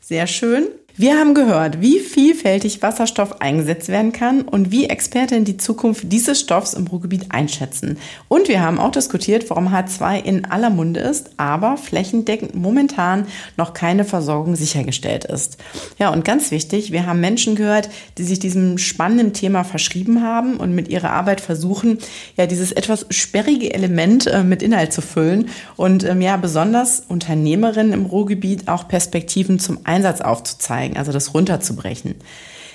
Sehr 0.00 0.26
schön. 0.26 0.68
Wir 0.94 1.18
haben 1.18 1.32
gehört, 1.32 1.80
wie 1.80 2.00
vielfältig 2.00 2.82
Wasserstoff 2.82 3.40
eingesetzt 3.40 3.88
werden 3.88 4.12
kann 4.12 4.42
und 4.42 4.70
wie 4.70 4.90
Experten 4.90 5.46
die 5.46 5.56
Zukunft 5.56 6.12
dieses 6.12 6.38
Stoffs 6.38 6.74
im 6.74 6.86
Ruhrgebiet 6.86 7.26
einschätzen. 7.30 7.96
Und 8.28 8.48
wir 8.48 8.60
haben 8.60 8.78
auch 8.78 8.90
diskutiert, 8.90 9.48
warum 9.48 9.68
H2 9.68 10.22
in 10.22 10.44
aller 10.44 10.68
Munde 10.68 11.00
ist, 11.00 11.30
aber 11.38 11.78
flächendeckend 11.78 12.54
momentan 12.54 13.26
noch 13.56 13.72
keine 13.72 14.04
Versorgung 14.04 14.54
sichergestellt 14.54 15.24
ist. 15.24 15.56
Ja, 15.98 16.10
und 16.10 16.26
ganz 16.26 16.50
wichtig, 16.50 16.92
wir 16.92 17.06
haben 17.06 17.20
Menschen 17.20 17.56
gehört, 17.56 17.88
die 18.18 18.24
sich 18.24 18.38
diesem 18.38 18.76
spannenden 18.76 19.32
Thema 19.32 19.64
verschrieben 19.64 20.22
haben 20.22 20.58
und 20.58 20.74
mit 20.74 20.88
ihrer 20.88 21.10
Arbeit 21.10 21.40
versuchen, 21.40 22.00
ja, 22.36 22.46
dieses 22.46 22.70
etwas 22.70 23.06
sperrige 23.08 23.72
Element 23.72 24.26
äh, 24.26 24.44
mit 24.44 24.62
Inhalt 24.62 24.92
zu 24.92 25.00
füllen 25.00 25.48
und 25.76 26.04
ähm, 26.04 26.20
ja, 26.20 26.36
besonders 26.36 27.00
Unternehmerinnen 27.08 27.94
im 27.94 28.04
Ruhrgebiet 28.04 28.68
auch 28.68 28.88
Perspektiven 28.88 29.58
zum 29.58 29.78
Einsatz 29.84 30.20
aufzuzeigen 30.20 30.81
einzusteigen, 30.82 30.96
also 30.96 31.12
das 31.12 31.34
runterzubrechen. 31.34 32.16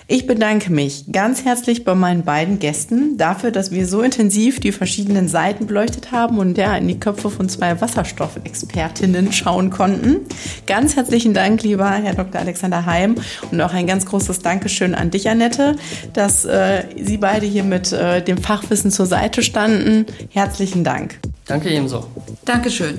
Ich 0.09 0.25
bedanke 0.25 0.71
mich 0.71 1.11
ganz 1.11 1.43
herzlich 1.43 1.83
bei 1.83 1.93
meinen 1.93 2.23
beiden 2.23 2.59
Gästen 2.59 3.17
dafür, 3.17 3.51
dass 3.51 3.71
wir 3.71 3.85
so 3.85 4.01
intensiv 4.01 4.61
die 4.61 4.71
verschiedenen 4.71 5.27
Seiten 5.27 5.67
beleuchtet 5.67 6.13
haben 6.13 6.37
und 6.37 6.57
ja 6.57 6.77
in 6.77 6.87
die 6.87 6.97
Köpfe 6.97 7.29
von 7.29 7.49
zwei 7.49 7.81
Wasserstoffexpertinnen 7.81 9.33
schauen 9.33 9.69
konnten. 9.69 10.21
Ganz 10.65 10.95
herzlichen 10.95 11.33
Dank, 11.33 11.61
lieber 11.61 11.91
Herr 11.91 12.13
Dr. 12.13 12.39
Alexander 12.39 12.85
Heim 12.85 13.15
und 13.51 13.59
auch 13.59 13.73
ein 13.73 13.85
ganz 13.85 14.05
großes 14.05 14.39
Dankeschön 14.39 14.95
an 14.95 15.11
dich, 15.11 15.27
Annette, 15.27 15.75
dass 16.13 16.45
äh, 16.45 16.85
Sie 16.95 17.17
beide 17.17 17.45
hier 17.45 17.65
mit 17.65 17.91
äh, 17.91 18.21
dem 18.23 18.37
Fachwissen 18.37 18.91
zur 18.91 19.07
Seite 19.07 19.43
standen. 19.43 20.05
Herzlichen 20.29 20.85
Dank. 20.85 21.19
Danke 21.47 21.69
ebenso. 21.69 22.07
Dankeschön. 22.45 22.97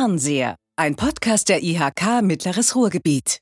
Fernseher, 0.00 0.56
ein 0.76 0.96
Podcast 0.96 1.50
der 1.50 1.62
IHK 1.62 2.22
Mittleres 2.22 2.74
Ruhrgebiet. 2.74 3.40